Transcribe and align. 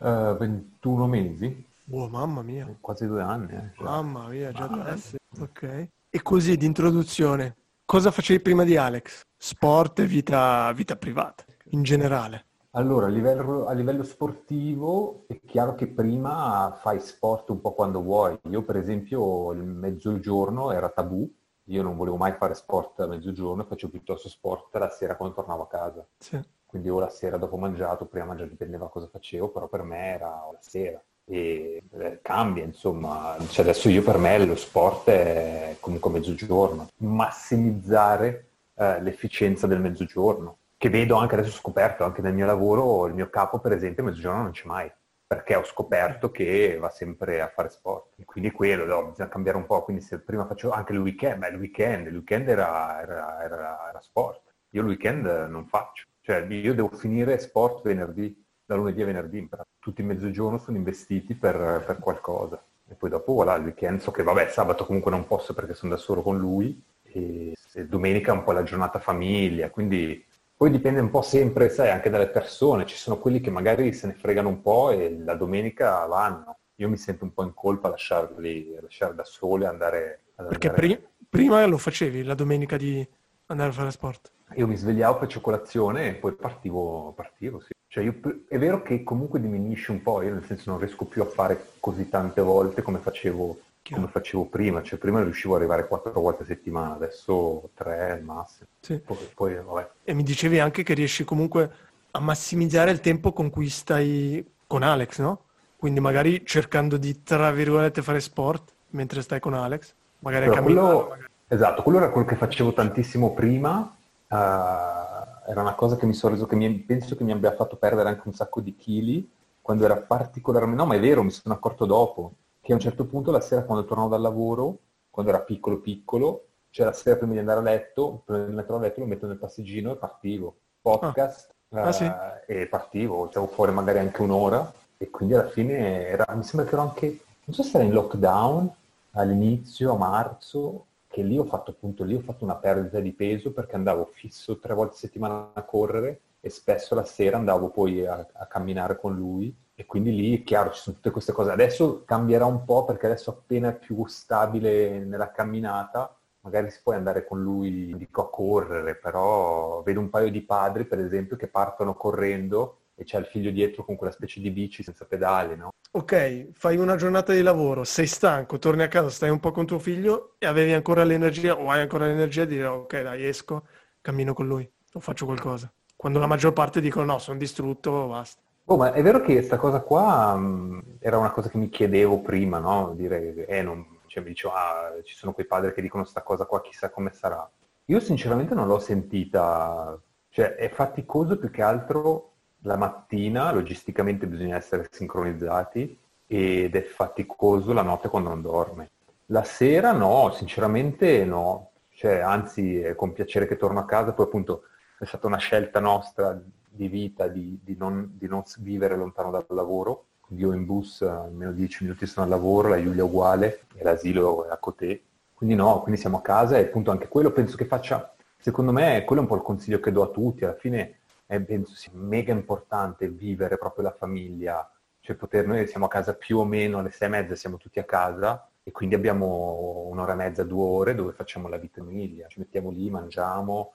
Uh, 0.00 0.34
21 0.36 1.06
mesi. 1.06 1.68
Oh, 1.90 2.08
mamma 2.08 2.40
mia. 2.40 2.74
Quasi 2.80 3.06
due 3.06 3.20
anni. 3.20 3.52
Eh. 3.52 3.72
Cioè. 3.74 3.84
Mamma 3.84 4.28
mia, 4.28 4.50
già 4.50 4.64
ah, 4.64 4.80
adesso. 4.80 5.16
Ok. 5.38 5.88
E 6.08 6.22
così, 6.22 6.56
di 6.56 6.64
introduzione, 6.64 7.56
cosa 7.84 8.10
facevi 8.10 8.40
prima 8.40 8.64
di 8.64 8.78
Alex? 8.78 9.20
Sport 9.36 9.98
e 10.00 10.06
vita, 10.06 10.72
vita 10.72 10.96
privata, 10.96 11.44
in 11.70 11.82
generale? 11.82 12.46
Allora, 12.70 13.06
a 13.06 13.08
livello, 13.10 13.66
a 13.66 13.72
livello, 13.72 14.02
sportivo 14.02 15.24
è 15.26 15.38
chiaro 15.44 15.74
che 15.74 15.88
prima 15.88 16.78
fai 16.80 16.98
sport 17.00 17.50
un 17.50 17.60
po' 17.60 17.74
quando 17.74 18.00
vuoi. 18.00 18.38
Io 18.48 18.62
per 18.62 18.76
esempio 18.76 19.52
il 19.52 19.64
mezzogiorno 19.64 20.70
era 20.70 20.88
tabù, 20.88 21.30
io 21.64 21.82
non 21.82 21.96
volevo 21.96 22.16
mai 22.16 22.32
fare 22.32 22.54
sport 22.54 23.00
a 23.00 23.06
mezzogiorno, 23.06 23.64
facevo 23.64 23.92
piuttosto 23.92 24.28
sport 24.28 24.74
la 24.76 24.88
sera 24.88 25.16
quando 25.16 25.34
tornavo 25.34 25.64
a 25.64 25.68
casa. 25.68 26.06
Sì 26.16 26.40
quindi 26.70 26.88
o 26.88 27.00
la 27.00 27.10
sera 27.10 27.36
dopo 27.36 27.56
mangiato, 27.56 28.06
prima 28.06 28.26
mangiare 28.26 28.48
dipendeva 28.48 28.88
cosa 28.88 29.08
facevo, 29.08 29.48
però 29.50 29.66
per 29.66 29.82
me 29.82 30.14
era 30.14 30.28
la 30.28 30.58
sera. 30.60 31.02
E 31.24 31.82
eh, 31.90 32.20
cambia, 32.22 32.64
insomma, 32.64 33.36
cioè 33.48 33.64
adesso 33.64 33.88
io 33.88 34.02
per 34.02 34.18
me 34.18 34.38
lo 34.44 34.56
sport 34.56 35.08
è 35.10 35.76
comunque 35.80 36.10
mezzogiorno, 36.10 36.88
massimizzare 36.98 38.46
eh, 38.74 39.02
l'efficienza 39.02 39.66
del 39.66 39.80
mezzogiorno, 39.80 40.58
che 40.76 40.88
vedo 40.88 41.16
anche 41.16 41.34
adesso 41.34 41.52
scoperto 41.52 42.04
anche 42.04 42.22
nel 42.22 42.34
mio 42.34 42.46
lavoro, 42.46 43.06
il 43.06 43.14
mio 43.14 43.28
capo 43.30 43.58
per 43.58 43.72
esempio 43.72 44.04
mezzogiorno 44.04 44.42
non 44.42 44.52
c'è 44.52 44.66
mai, 44.66 44.90
perché 45.26 45.54
ho 45.54 45.64
scoperto 45.64 46.30
che 46.30 46.78
va 46.80 46.90
sempre 46.90 47.40
a 47.40 47.48
fare 47.48 47.68
sport. 47.68 48.14
E 48.16 48.24
quindi 48.24 48.50
quello, 48.50 48.84
no, 48.84 49.10
bisogna 49.10 49.28
cambiare 49.28 49.58
un 49.58 49.66
po', 49.66 49.82
quindi 49.84 50.02
se 50.02 50.20
prima 50.20 50.46
facevo 50.46 50.72
anche 50.72 50.92
il 50.92 50.98
weekend, 50.98 51.38
beh 51.38 51.48
il 51.48 51.56
weekend, 51.56 52.06
il 52.06 52.14
weekend 52.14 52.48
era, 52.48 53.00
era, 53.00 53.44
era, 53.44 53.88
era 53.88 54.00
sport, 54.00 54.42
io 54.70 54.82
il 54.82 54.88
weekend 54.88 55.26
non 55.48 55.66
faccio 55.66 56.06
cioè 56.20 56.46
io 56.48 56.74
devo 56.74 56.88
finire 56.88 57.38
sport 57.38 57.82
venerdì, 57.82 58.44
da 58.64 58.76
lunedì 58.76 59.02
a 59.02 59.06
venerdì, 59.06 59.48
tutti 59.78 60.00
i 60.00 60.04
mezzogiorno 60.04 60.58
sono 60.58 60.76
investiti 60.76 61.34
per, 61.34 61.82
per 61.86 61.98
qualcosa. 61.98 62.62
E 62.88 62.94
poi 62.94 63.10
dopo, 63.10 63.34
voilà, 63.34 63.54
il 63.54 63.64
weekend 63.64 64.00
so 64.00 64.10
che 64.10 64.22
vabbè, 64.22 64.48
sabato 64.48 64.84
comunque 64.84 65.10
non 65.10 65.26
posso 65.26 65.54
perché 65.54 65.74
sono 65.74 65.94
da 65.94 65.98
solo 65.98 66.22
con 66.22 66.38
lui 66.38 66.82
e, 67.02 67.54
e 67.72 67.86
domenica 67.86 68.32
è 68.32 68.34
un 68.34 68.42
po' 68.42 68.52
la 68.52 68.64
giornata 68.64 68.98
famiglia, 68.98 69.70
quindi 69.70 70.24
poi 70.60 70.70
dipende 70.70 71.00
un 71.00 71.08
po' 71.08 71.22
sempre, 71.22 71.70
sai, 71.70 71.88
anche 71.88 72.10
dalle 72.10 72.28
persone. 72.28 72.84
Ci 72.84 72.96
sono 72.96 73.18
quelli 73.18 73.40
che 73.40 73.50
magari 73.50 73.94
se 73.94 74.08
ne 74.08 74.12
fregano 74.12 74.50
un 74.50 74.60
po' 74.60 74.90
e 74.90 75.18
la 75.18 75.34
domenica 75.34 76.04
vanno. 76.04 76.58
Io 76.74 76.88
mi 76.90 76.98
sento 76.98 77.24
un 77.24 77.32
po' 77.32 77.44
in 77.44 77.54
colpa 77.54 77.88
a 77.88 77.92
lasciarli, 77.92 78.76
lasciare 78.78 79.14
da 79.14 79.24
soli, 79.24 79.64
andare... 79.64 80.24
Perché 80.36 80.68
andare... 80.68 80.86
Pri- 80.86 81.08
prima 81.28 81.64
lo 81.64 81.78
facevi 81.78 82.24
la 82.24 82.34
domenica 82.34 82.76
di 82.76 83.06
andare 83.46 83.70
a 83.70 83.72
fare 83.72 83.90
sport? 83.90 84.30
Io 84.54 84.66
mi 84.66 84.76
svegliavo, 84.76 85.18
facevo 85.18 85.40
colazione 85.40 86.08
e 86.08 86.14
poi 86.14 86.32
partivo, 86.32 87.12
partivo 87.14 87.60
sì. 87.60 87.72
Cioè 87.86 88.04
io, 88.04 88.14
è 88.48 88.58
vero 88.58 88.82
che 88.82 89.02
comunque 89.02 89.40
diminuisce 89.40 89.90
un 89.90 90.00
po', 90.02 90.22
io 90.22 90.32
nel 90.32 90.44
senso 90.44 90.70
non 90.70 90.78
riesco 90.78 91.04
più 91.04 91.22
a 91.22 91.26
fare 91.26 91.72
così 91.80 92.08
tante 92.08 92.40
volte 92.40 92.82
come 92.82 92.98
facevo, 92.98 93.58
come 93.90 94.06
facevo 94.06 94.44
prima, 94.44 94.80
cioè 94.82 94.98
prima 94.98 95.22
riuscivo 95.22 95.54
ad 95.54 95.60
arrivare 95.60 95.88
quattro 95.88 96.12
volte 96.20 96.44
a 96.44 96.46
settimana, 96.46 96.94
adesso 96.94 97.70
tre 97.74 98.12
al 98.12 98.22
massimo. 98.22 98.68
Sì. 98.78 99.00
Poi, 99.00 99.16
poi, 99.34 99.56
e 100.04 100.14
mi 100.14 100.22
dicevi 100.22 100.60
anche 100.60 100.84
che 100.84 100.94
riesci 100.94 101.24
comunque 101.24 101.70
a 102.12 102.20
massimizzare 102.20 102.92
il 102.92 103.00
tempo 103.00 103.32
con 103.32 103.50
cui 103.50 103.68
stai 103.68 104.44
con 104.66 104.84
Alex, 104.84 105.18
no? 105.18 105.46
Quindi 105.76 105.98
magari 105.98 106.44
cercando 106.44 106.96
di, 106.96 107.22
tra 107.24 107.50
virgolette, 107.50 108.02
fare 108.02 108.20
sport 108.20 108.72
mentre 108.90 109.22
stai 109.22 109.40
con 109.40 109.54
Alex, 109.54 109.94
magari 110.20 110.46
a 110.46 110.50
camminare. 110.50 110.86
Quello... 110.86 111.08
Magari... 111.08 111.28
Esatto, 111.48 111.82
quello 111.82 111.98
era 111.98 112.10
quello 112.10 112.26
che 112.28 112.36
facevo 112.36 112.72
tantissimo 112.72 113.34
prima, 113.34 113.96
Uh, 114.30 115.50
era 115.50 115.60
una 115.60 115.74
cosa 115.74 115.96
che 115.96 116.06
mi 116.06 116.14
sono 116.14 116.34
reso, 116.34 116.46
che 116.46 116.54
mi, 116.54 116.72
penso 116.78 117.16
che 117.16 117.24
mi 117.24 117.32
abbia 117.32 117.52
fatto 117.52 117.76
perdere 117.76 118.08
anche 118.08 118.22
un 118.26 118.32
sacco 118.32 118.60
di 118.60 118.76
chili 118.76 119.28
quando 119.60 119.84
era 119.84 119.96
particolarmente... 119.96 120.80
No, 120.80 120.86
ma 120.86 120.94
è 120.94 121.00
vero, 121.00 121.24
mi 121.24 121.30
sono 121.30 121.54
accorto 121.54 121.84
dopo 121.84 122.34
che 122.60 122.72
a 122.72 122.74
un 122.76 122.80
certo 122.80 123.06
punto 123.06 123.30
la 123.32 123.40
sera 123.40 123.64
quando 123.64 123.84
tornavo 123.84 124.08
dal 124.08 124.20
lavoro, 124.20 124.78
quando 125.10 125.32
era 125.32 125.40
piccolo 125.40 125.80
piccolo, 125.80 126.44
cioè 126.70 126.86
la 126.86 126.92
sera 126.92 127.16
prima 127.16 127.32
di 127.32 127.40
andare 127.40 127.58
a 127.58 127.62
letto, 127.62 128.22
prima 128.24 128.44
di 128.44 128.52
mettere 128.52 128.76
a 128.76 128.80
letto 128.80 129.00
lo 129.00 129.06
metto 129.06 129.26
nel 129.26 129.38
passeggino 129.38 129.92
e 129.92 129.96
partivo. 129.96 130.54
Podcast 130.80 131.50
ah. 131.70 131.82
Ah, 131.82 131.92
sì. 131.92 132.04
uh, 132.04 132.12
e 132.46 132.66
partivo, 132.66 133.28
stavo 133.30 133.48
fuori 133.48 133.72
magari 133.72 133.98
anche 133.98 134.22
un'ora 134.22 134.72
e 134.96 135.10
quindi 135.10 135.34
alla 135.34 135.48
fine 135.48 136.06
era, 136.06 136.24
mi 136.34 136.42
sembra 136.42 136.68
che 136.68 136.74
ero 136.74 136.82
anche, 136.82 137.20
non 137.44 137.54
so 137.54 137.62
se 137.62 137.76
era 137.76 137.86
in 137.86 137.92
lockdown 137.92 138.72
all'inizio, 139.12 139.94
a 139.94 139.96
marzo, 139.96 140.86
che 141.10 141.22
lì 141.22 141.36
ho 141.36 141.44
fatto 141.44 141.72
appunto, 141.72 142.04
lì 142.04 142.14
ho 142.14 142.20
fatto 142.20 142.44
una 142.44 142.54
perdita 142.54 143.00
di 143.00 143.12
peso 143.12 143.52
perché 143.52 143.74
andavo 143.74 144.08
fisso 144.12 144.60
tre 144.60 144.74
volte 144.74 144.94
a 144.94 144.98
settimana 144.98 145.50
a 145.52 145.62
correre 145.64 146.20
e 146.40 146.50
spesso 146.50 146.94
la 146.94 147.04
sera 147.04 147.36
andavo 147.36 147.70
poi 147.70 148.06
a, 148.06 148.24
a 148.32 148.46
camminare 148.46 148.96
con 148.96 149.16
lui 149.16 149.52
e 149.74 149.86
quindi 149.86 150.14
lì, 150.14 150.44
chiaro, 150.44 150.70
ci 150.70 150.80
sono 150.82 150.96
tutte 150.96 151.10
queste 151.10 151.32
cose. 151.32 151.50
Adesso 151.50 152.04
cambierà 152.04 152.44
un 152.44 152.64
po' 152.64 152.84
perché 152.84 153.06
adesso 153.06 153.30
appena 153.30 153.70
è 153.70 153.76
più 153.76 154.06
stabile 154.06 155.00
nella 155.00 155.32
camminata, 155.32 156.16
magari 156.42 156.70
si 156.70 156.78
può 156.80 156.92
andare 156.92 157.26
con 157.26 157.42
lui, 157.42 157.96
dico 157.96 158.22
a 158.22 158.30
correre, 158.30 158.94
però 158.94 159.82
vedo 159.82 159.98
un 159.98 160.10
paio 160.10 160.30
di 160.30 160.42
padri, 160.42 160.84
per 160.84 161.00
esempio, 161.00 161.36
che 161.36 161.48
partono 161.48 161.94
correndo 161.94 162.76
e 162.94 163.02
c'è 163.02 163.18
il 163.18 163.26
figlio 163.26 163.50
dietro 163.50 163.84
con 163.84 163.96
quella 163.96 164.12
specie 164.12 164.40
di 164.40 164.50
bici 164.50 164.84
senza 164.84 165.06
pedali, 165.06 165.56
no? 165.56 165.70
Ok, 165.92 166.50
fai 166.52 166.76
una 166.76 166.94
giornata 166.94 167.32
di 167.32 167.42
lavoro, 167.42 167.82
sei 167.82 168.06
stanco, 168.06 168.60
torni 168.60 168.84
a 168.84 168.88
casa, 168.88 169.10
stai 169.10 169.28
un 169.28 169.40
po' 169.40 169.50
con 169.50 169.66
tuo 169.66 169.80
figlio 169.80 170.36
e 170.38 170.46
avevi 170.46 170.72
ancora 170.72 171.02
l'energia 171.02 171.58
o 171.58 171.68
hai 171.68 171.80
ancora 171.80 172.06
l'energia 172.06 172.44
di 172.44 172.54
dire 172.54 172.66
ok 172.66 173.02
dai 173.02 173.26
esco, 173.26 173.64
cammino 174.00 174.32
con 174.32 174.46
lui 174.46 174.70
o 174.92 175.00
faccio 175.00 175.24
qualcosa. 175.24 175.68
Quando 175.96 176.20
la 176.20 176.28
maggior 176.28 176.52
parte 176.52 176.80
dicono 176.80 177.06
no, 177.06 177.18
sono 177.18 177.38
distrutto, 177.38 178.06
basta. 178.06 178.40
Oh, 178.66 178.76
ma 178.76 178.92
è 178.92 179.02
vero 179.02 179.20
che 179.20 179.32
questa 179.32 179.56
cosa 179.56 179.80
qua 179.80 180.36
mh, 180.36 180.98
era 181.00 181.18
una 181.18 181.32
cosa 181.32 181.48
che 181.48 181.58
mi 181.58 181.68
chiedevo 181.68 182.20
prima, 182.20 182.60
no? 182.60 182.92
Dire, 182.94 183.44
eh, 183.46 183.60
non, 183.60 183.84
cioè 184.06 184.22
mi 184.22 184.28
dicevo, 184.28 184.54
ah, 184.54 184.92
ci 185.02 185.16
sono 185.16 185.32
quei 185.32 185.46
padri 185.46 185.72
che 185.72 185.82
dicono 185.82 186.04
questa 186.04 186.22
cosa 186.22 186.46
qua, 186.46 186.60
chissà 186.60 186.90
come 186.90 187.10
sarà. 187.10 187.50
Io 187.86 187.98
sinceramente 187.98 188.54
non 188.54 188.68
l'ho 188.68 188.78
sentita, 188.78 190.00
cioè 190.28 190.54
è 190.54 190.68
faticoso 190.70 191.36
più 191.36 191.50
che 191.50 191.62
altro 191.62 192.29
la 192.62 192.76
mattina 192.76 193.52
logisticamente 193.52 194.26
bisogna 194.26 194.56
essere 194.56 194.88
sincronizzati 194.90 195.98
ed 196.26 196.76
è 196.76 196.82
faticoso 196.82 197.72
la 197.72 197.82
notte 197.82 198.08
quando 198.08 198.28
non 198.28 198.42
dorme. 198.42 198.90
La 199.26 199.44
sera 199.44 199.92
no, 199.92 200.32
sinceramente 200.32 201.24
no, 201.24 201.70
cioè, 202.00 202.18
anzi 202.18 202.78
è 202.78 202.94
con 202.94 203.12
piacere 203.12 203.46
che 203.46 203.56
torno 203.56 203.80
a 203.80 203.84
casa, 203.84 204.12
poi 204.12 204.26
appunto 204.26 204.62
è 204.98 205.04
stata 205.04 205.26
una 205.26 205.36
scelta 205.36 205.80
nostra 205.80 206.40
di 206.68 206.88
vita 206.88 207.28
di, 207.28 207.58
di, 207.62 207.76
non, 207.76 208.12
di 208.16 208.26
non, 208.26 208.42
vivere 208.58 208.96
lontano 208.96 209.30
dal 209.30 209.44
lavoro, 209.48 210.06
quindi 210.20 210.44
io 210.44 210.52
in 210.52 210.64
bus 210.64 211.02
almeno 211.02 211.52
10 211.52 211.84
minuti 211.84 212.06
sono 212.06 212.24
al 212.24 212.30
lavoro, 212.30 212.68
la 212.68 212.82
Giulia 212.82 213.04
uguale 213.04 213.62
e 213.74 213.82
l'asilo 213.82 214.46
è 214.46 214.50
a 214.50 214.56
Cotè, 214.56 215.00
quindi 215.34 215.54
no, 215.54 215.80
quindi 215.82 216.00
siamo 216.00 216.18
a 216.18 216.22
casa 216.22 216.58
e 216.58 216.62
appunto 216.62 216.90
anche 216.90 217.08
quello 217.08 217.32
penso 217.32 217.56
che 217.56 217.66
faccia, 217.66 218.14
secondo 218.38 218.72
me 218.72 219.04
quello 219.04 219.22
è 219.22 219.24
un 219.24 219.30
po' 219.30 219.36
il 219.36 219.42
consiglio 219.42 219.80
che 219.80 219.92
do 219.92 220.02
a 220.02 220.08
tutti, 220.08 220.44
alla 220.44 220.54
fine 220.54 220.99
è 221.30 221.40
penso 221.40 221.76
sia 221.76 221.92
mega 221.94 222.32
importante 222.32 223.08
vivere 223.08 223.56
proprio 223.56 223.84
la 223.84 223.94
famiglia, 223.96 224.68
cioè 224.98 225.14
poter, 225.14 225.46
noi 225.46 225.64
siamo 225.68 225.86
a 225.86 225.88
casa 225.88 226.14
più 226.14 226.38
o 226.38 226.44
meno 226.44 226.78
alle 226.78 226.90
sei 226.90 227.06
e 227.06 227.10
mezza, 227.10 227.36
siamo 227.36 227.56
tutti 227.56 227.78
a 227.78 227.84
casa 227.84 228.48
e 228.64 228.72
quindi 228.72 228.96
abbiamo 228.96 229.86
un'ora 229.90 230.14
e 230.14 230.16
mezza, 230.16 230.42
due 230.42 230.64
ore 230.64 230.94
dove 230.96 231.12
facciamo 231.12 231.46
la 231.46 231.56
vita 231.56 231.78
in 231.78 231.86
famiglia, 231.86 232.26
ci 232.26 232.40
mettiamo 232.40 232.70
lì, 232.70 232.90
mangiamo. 232.90 233.74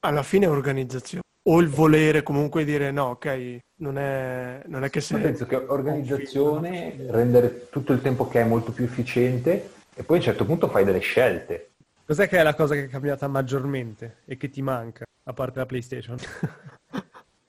Alla 0.00 0.22
fine 0.22 0.46
è 0.46 0.48
organizzazione. 0.48 1.24
O 1.42 1.60
il 1.60 1.68
volere 1.68 2.22
comunque 2.22 2.64
dire 2.64 2.90
no, 2.90 3.04
ok, 3.10 3.58
non 3.76 3.98
è, 3.98 4.62
non 4.64 4.82
è 4.82 4.88
che 4.88 5.02
se... 5.02 5.14
Io 5.16 5.22
penso 5.22 5.44
che 5.44 5.56
organizzazione, 5.56 6.96
rendere 7.10 7.68
tutto 7.68 7.92
il 7.92 8.00
tempo 8.00 8.28
che 8.28 8.40
hai 8.40 8.48
molto 8.48 8.72
più 8.72 8.84
efficiente 8.84 9.72
e 9.94 10.02
poi 10.04 10.16
a 10.16 10.20
un 10.20 10.24
certo 10.24 10.46
punto 10.46 10.68
fai 10.68 10.84
delle 10.84 11.00
scelte. 11.00 11.72
Cos'è 12.06 12.26
che 12.28 12.38
è 12.38 12.42
la 12.42 12.54
cosa 12.54 12.74
che 12.74 12.84
è 12.84 12.88
cambiata 12.88 13.28
maggiormente 13.28 14.22
e 14.24 14.38
che 14.38 14.48
ti 14.48 14.62
manca, 14.62 15.04
a 15.24 15.32
parte 15.34 15.58
la 15.58 15.66
PlayStation? 15.66 16.16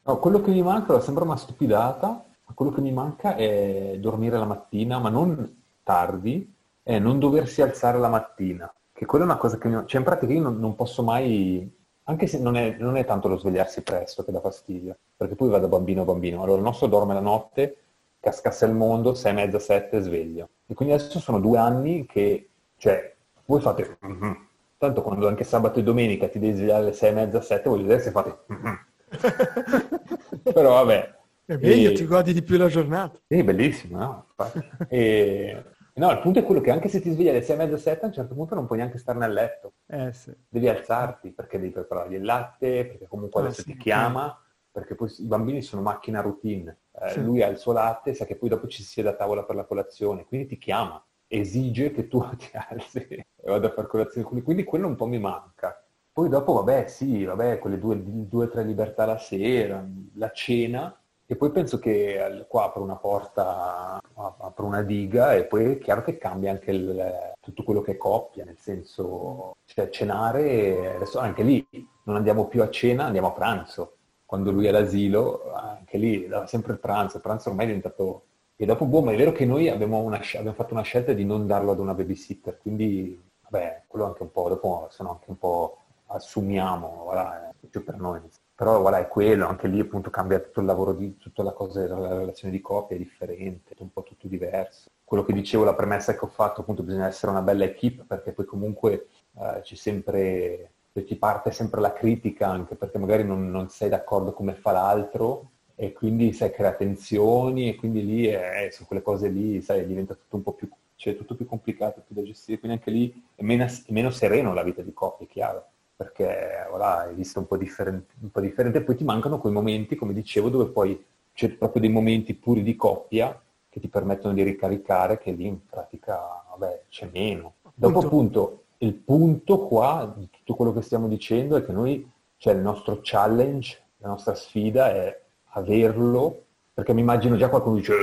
No, 0.10 0.18
quello 0.18 0.42
che 0.42 0.50
mi 0.50 0.64
manca, 0.64 1.00
sembra 1.02 1.24
una 1.24 1.36
stupidata, 1.36 2.08
ma 2.08 2.54
quello 2.56 2.72
che 2.72 2.82
mi 2.82 2.92
manca 2.92 3.36
è 3.36 3.96
dormire 4.00 4.40
la 4.40 4.46
mattina, 4.46 4.98
ma 4.98 5.10
non 5.10 5.62
tardi, 5.84 6.52
è 6.82 6.98
non 6.98 7.20
doversi 7.20 7.62
alzare 7.62 8.00
la 8.00 8.10
mattina. 8.10 8.74
Che 8.92 9.06
quella 9.06 9.26
è 9.26 9.28
una 9.28 9.38
cosa 9.38 9.60
che 9.60 9.68
mi... 9.68 9.84
Cioè, 9.86 10.00
in 10.00 10.08
pratica 10.08 10.34
io 10.34 10.42
non, 10.42 10.58
non 10.58 10.74
posso 10.74 11.04
mai... 11.04 11.72
Anche 12.06 12.26
se 12.26 12.40
non 12.40 12.56
è, 12.58 12.76
non 12.80 12.98
è, 12.98 13.06
tanto 13.06 13.28
lo 13.28 13.38
svegliarsi 13.38 13.84
presto 13.84 14.24
che 14.24 14.32
dà 14.32 14.40
fastidio, 14.40 14.98
perché 15.16 15.36
poi 15.36 15.50
va 15.50 15.60
da 15.60 15.68
bambino 15.68 16.02
a 16.02 16.06
bambino. 16.06 16.42
Allora 16.42 16.58
il 16.58 16.64
nostro 16.64 16.88
dorme 16.88 17.14
la 17.14 17.20
notte 17.20 17.78
cascasse 18.20 18.66
il 18.66 18.74
mondo, 18.74 19.14
sei 19.14 19.34
e 19.34 19.36
mezza, 19.36 19.60
sette, 19.60 20.02
sveglio. 20.02 20.50
E 20.66 20.74
quindi 20.74 20.96
adesso 20.96 21.20
sono 21.20 21.40
due 21.40 21.60
anni 21.60 22.08
che, 22.08 22.50
cioè, 22.78 23.16
voi 23.46 23.62
fate... 23.62 24.00
Mm-hmm. 24.04 24.32
Tanto 24.76 25.02
quando 25.04 25.28
anche 25.28 25.44
sabato 25.44 25.78
e 25.78 25.84
domenica 25.84 26.30
ti 26.30 26.40
devi 26.40 26.56
svegliare 26.56 26.82
alle 26.82 26.94
sei 26.94 27.12
e 27.12 27.14
mezza, 27.14 27.42
sette, 27.42 27.70
voglio 27.70 27.84
vedere 27.84 28.02
se 28.02 28.10
fate... 28.10 28.40
Mm-hmm. 28.52 28.74
Però 30.44 30.70
vabbè. 30.84 31.18
È 31.46 31.58
meglio, 31.58 31.90
e... 31.90 31.94
ti 31.94 32.06
godi 32.06 32.34
di 32.34 32.44
più 32.44 32.58
la 32.58 32.68
giornata. 32.68 33.20
Sì, 33.28 33.44
bellissimo, 33.44 33.98
no? 33.98 34.28
e... 34.88 35.64
No, 35.96 36.12
il 36.12 36.20
punto 36.20 36.40
è 36.40 36.44
quello 36.44 36.62
che 36.62 36.72
anche 36.72 36.88
se 36.88 37.02
ti 37.02 37.12
svegli 37.12 37.28
alle 37.28 37.42
sei 37.42 37.56
e 37.56 37.58
mezza, 37.58 37.78
sette, 37.78 38.06
a 38.06 38.08
un 38.08 38.14
certo 38.14 38.34
punto 38.34 38.56
non 38.56 38.68
puoi 38.68 38.78
neanche 38.78 38.98
stare 38.98 39.18
nel 39.20 39.34
letto. 39.34 39.74
Eh, 39.88 40.14
sì. 40.14 40.34
Devi 40.48 40.70
alzarti 40.70 41.32
perché 41.32 41.60
devi 41.60 41.74
preparargli 41.74 42.14
il 42.14 42.24
latte, 42.24 42.86
perché 42.86 43.06
comunque 43.08 43.42
ah, 43.42 43.46
adesso 43.46 43.64
sì, 43.64 43.74
ti 43.74 43.78
chiama, 43.78 44.42
perché 44.72 44.96
poi 44.96 45.14
i 45.18 45.26
bambini 45.26 45.62
sono 45.62 45.82
macchina 45.82 46.22
routine. 46.22 46.84
Eh, 47.02 47.10
sì. 47.10 47.24
Lui 47.24 47.44
ha 47.44 47.48
il 47.48 47.58
suo 47.58 47.74
latte, 47.74 48.14
sa 48.14 48.26
che 48.26 48.38
poi 48.38 48.48
dopo 48.48 48.68
ci 48.68 48.82
si 48.82 48.90
siede 48.90 49.10
a 49.10 49.16
tavola 49.16 49.44
per 49.44 49.56
la 49.56 49.66
colazione, 49.66 50.26
quindi 50.26 50.48
ti 50.48 50.58
chiama, 50.58 51.04
esige 51.28 51.92
che 51.92 52.08
tu 52.08 52.24
ti 52.38 52.50
alzi 52.54 53.00
e 53.00 53.26
vada 53.44 53.68
a 53.68 53.72
fare 53.72 53.88
colazione. 53.88 54.42
Quindi 54.42 54.64
quello 54.64 54.88
un 54.88 54.96
po' 54.96 55.06
mi 55.06 55.20
manca. 55.20 55.84
Poi 56.12 56.30
dopo, 56.30 56.54
vabbè, 56.54 56.88
sì, 56.88 57.24
vabbè, 57.24 57.60
quelle 57.60 57.80
due 57.80 58.46
o 58.46 58.50
tre 58.50 58.64
libertà 58.64 59.06
la 59.06 59.18
sera, 59.18 59.86
la 60.16 60.32
cena, 60.32 60.94
e 61.26 61.36
poi 61.36 61.52
penso 61.52 61.78
che 61.78 62.46
qua 62.48 62.66
apro 62.66 62.82
una 62.82 62.96
porta, 62.96 64.02
apro 64.16 64.66
una 64.66 64.82
diga 64.82 65.36
e 65.36 65.46
poi 65.46 65.74
è 65.74 65.78
chiaro 65.78 66.02
che 66.02 66.18
cambia 66.18 66.52
anche 66.52 66.72
il, 66.72 67.34
tutto 67.40 67.64
quello 67.64 67.82
che 67.82 67.92
è 67.92 67.98
coppia, 67.98 68.44
nel 68.44 68.58
senso, 68.58 69.58
cioè 69.66 69.90
cenare, 69.90 70.96
adesso 70.96 71.20
anche 71.20 71.44
lì 71.44 71.66
non 72.04 72.16
andiamo 72.16 72.48
più 72.48 72.64
a 72.64 72.70
cena, 72.70 73.06
andiamo 73.06 73.28
a 73.28 73.32
pranzo. 73.32 73.94
Quando 74.26 74.52
lui 74.52 74.66
è 74.66 74.70
all'asilo, 74.70 75.52
anche 75.54 75.98
lì 75.98 76.28
dava 76.28 76.48
sempre 76.48 76.74
il 76.74 76.80
pranzo, 76.80 77.18
il 77.18 77.24
pranzo 77.24 77.50
ormai 77.50 77.66
è 77.66 77.68
diventato... 77.68 78.24
E 78.56 78.66
dopo, 78.66 78.86
boh, 78.86 79.02
ma 79.02 79.12
è 79.12 79.16
vero 79.16 79.32
che 79.32 79.46
noi 79.46 79.70
abbiamo, 79.70 80.00
una, 80.00 80.18
abbiamo 80.18 80.54
fatto 80.54 80.74
una 80.74 80.84
scelta 80.84 81.14
di 81.14 81.24
non 81.26 81.48
darlo 81.48 81.72
ad 81.72 81.80
una 81.80 81.94
babysitter, 81.94 82.58
quindi, 82.58 83.22
vabbè, 83.48 83.84
quello 83.88 84.06
anche 84.06 84.24
un 84.24 84.32
po', 84.32 84.50
dopo 84.50 84.88
sono 84.90 85.12
anche 85.12 85.30
un 85.30 85.38
po' 85.38 85.78
assumiamo, 86.10 87.02
voilà, 87.04 87.52
più 87.70 87.84
per 87.84 87.98
noi. 87.98 88.22
Però 88.56 88.82
voilà, 88.82 89.00
è 89.00 89.08
quello, 89.08 89.48
anche 89.48 89.68
lì 89.68 89.80
appunto 89.80 90.10
cambia 90.10 90.40
tutto 90.40 90.60
il 90.60 90.66
lavoro 90.66 90.94
di 90.94 91.18
tutta 91.18 91.44
la 91.44 91.54
cosa, 91.54 91.88
la 91.88 92.18
relazione 92.18 92.54
di 92.54 92.62
coppia 92.62 92.96
è 92.96 93.00
differente, 93.00 93.74
è 93.74 93.82
un 93.82 93.92
po' 93.92 94.04
tutto 94.04 94.28
diverso. 94.28 94.90
Quello 95.04 95.24
che 95.24 95.34
dicevo, 95.34 95.64
la 95.64 95.76
premessa 95.76 96.14
che 96.14 96.26
ho 96.26 96.28
fatto, 96.28 96.62
appunto 96.62 96.84
bisogna 96.84 97.08
essere 97.08 97.32
una 97.32 97.42
bella 97.42 97.64
equip 97.64 98.06
perché 98.06 98.34
poi 98.34 98.46
comunque 98.46 99.08
eh, 99.38 99.62
c'è 99.62 99.76
sempre, 99.76 100.72
ti 100.92 101.16
parte 101.16 101.52
sempre 101.52 101.80
la 101.80 101.94
critica 101.94 102.48
anche 102.48 102.76
perché 102.76 102.98
magari 102.98 103.24
non, 103.24 103.50
non, 103.50 103.70
sei 103.70 103.88
d'accordo 103.88 104.34
come 104.34 104.54
fa 104.56 104.72
l'altro 104.74 105.52
e 105.76 105.94
quindi 105.94 106.34
sai 106.34 106.52
crea 106.52 106.74
tensioni 106.74 107.70
e 107.70 107.76
quindi 107.76 108.06
lì 108.06 108.28
è, 108.28 108.68
su 108.72 108.86
quelle 108.86 109.02
cose 109.02 109.30
lì 109.30 109.62
sai 109.62 109.88
diventa 109.88 110.14
tutto 110.16 110.36
un 110.36 110.44
po' 110.44 110.52
più, 110.52 110.70
cioè, 110.96 111.16
tutto 111.16 111.36
più 111.36 111.46
complicato, 111.46 112.04
più 112.06 112.14
da 112.14 112.24
gestire, 112.24 112.60
quindi 112.60 112.78
anche 112.78 112.92
lì 112.92 113.24
è 113.36 113.44
meno, 113.44 113.64
è 113.64 113.92
meno 113.92 114.10
sereno 114.10 114.54
la 114.54 114.64
vita 114.64 114.82
di 114.82 114.92
coppia, 114.92 115.26
è 115.26 115.30
chiaro 115.30 115.66
perché 116.00 116.66
ora 116.72 117.00
hai 117.02 117.14
visto 117.14 117.40
un 117.40 117.46
po, 117.46 117.58
differente, 117.58 118.14
un 118.22 118.32
po' 118.32 118.40
differente, 118.40 118.80
poi 118.80 118.96
ti 118.96 119.04
mancano 119.04 119.38
quei 119.38 119.52
momenti, 119.52 119.98
come 119.98 120.14
dicevo, 120.14 120.48
dove 120.48 120.72
poi 120.72 121.04
c'è 121.34 121.50
proprio 121.50 121.82
dei 121.82 121.92
momenti 121.92 122.36
puri 122.36 122.64
di 122.64 122.78
coppia 122.78 123.38
che 123.68 123.82
ti 123.82 123.90
permettono 123.90 124.34
di 124.34 124.42
ricaricare, 124.44 125.18
che 125.18 125.32
lì 125.32 125.46
in 125.46 125.66
pratica, 125.66 126.18
vabbè, 126.52 126.84
c'è 126.88 127.10
meno. 127.12 127.56
Dopo 127.76 128.00
appunto, 128.00 128.64
il 128.78 128.94
punto 128.94 129.68
qua 129.68 130.14
di 130.16 130.30
tutto 130.30 130.56
quello 130.56 130.72
che 130.72 130.84
stiamo 130.84 131.10
dicendo 131.10 131.58
è 131.58 131.66
che 131.66 131.74
noi, 131.74 132.10
cioè 132.38 132.54
il 132.54 132.62
nostro 132.62 133.00
challenge, 133.02 133.78
la 133.98 134.08
nostra 134.08 134.36
sfida 134.36 134.90
è 134.92 135.22
averlo, 135.50 136.46
perché 136.74 136.94
mi 136.94 137.02
immagino 137.02 137.36
già 137.36 137.50
qualcuno 137.50 137.76
dice, 137.76 137.94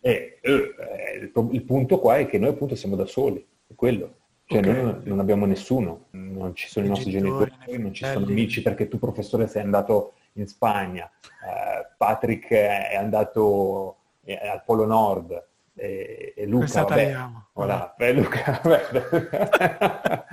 eh, 0.00 0.38
eh, 0.40 0.40
eh, 0.42 1.18
il, 1.22 1.48
il 1.52 1.62
punto 1.62 1.98
qua 2.00 2.18
è 2.18 2.26
che 2.26 2.38
noi 2.38 2.50
appunto 2.50 2.74
siamo 2.74 2.96
da 2.96 3.06
soli, 3.06 3.42
è 3.66 3.74
quello 3.74 4.16
cioè 4.46 4.58
okay. 4.58 4.82
noi 4.82 5.00
non 5.04 5.20
abbiamo 5.20 5.46
nessuno, 5.46 6.08
non 6.10 6.54
ci 6.54 6.68
sono 6.68 6.84
i, 6.84 6.90
nostri 6.90 7.10
genitori, 7.10 7.50
genitori 7.50 7.82
non 7.82 7.94
ci 7.94 8.04
sono 8.04 8.26
amici 8.26 8.60
perché 8.60 8.88
tu 8.88 8.98
professore 8.98 9.46
sei 9.46 9.62
andato 9.62 10.14
in 10.32 10.46
Spagna, 10.46 11.10
eh, 11.22 11.94
Patrick 11.96 12.52
è 12.52 12.94
andato 12.94 13.96
eh, 14.22 14.36
al 14.36 14.62
Polo 14.64 14.84
Nord 14.84 15.46
e, 15.74 16.34
e 16.36 16.46
Luca, 16.46 16.84
vabbè, 16.84 17.16
voilà, 17.52 17.94
beh, 17.96 18.12
Luca 18.12 18.60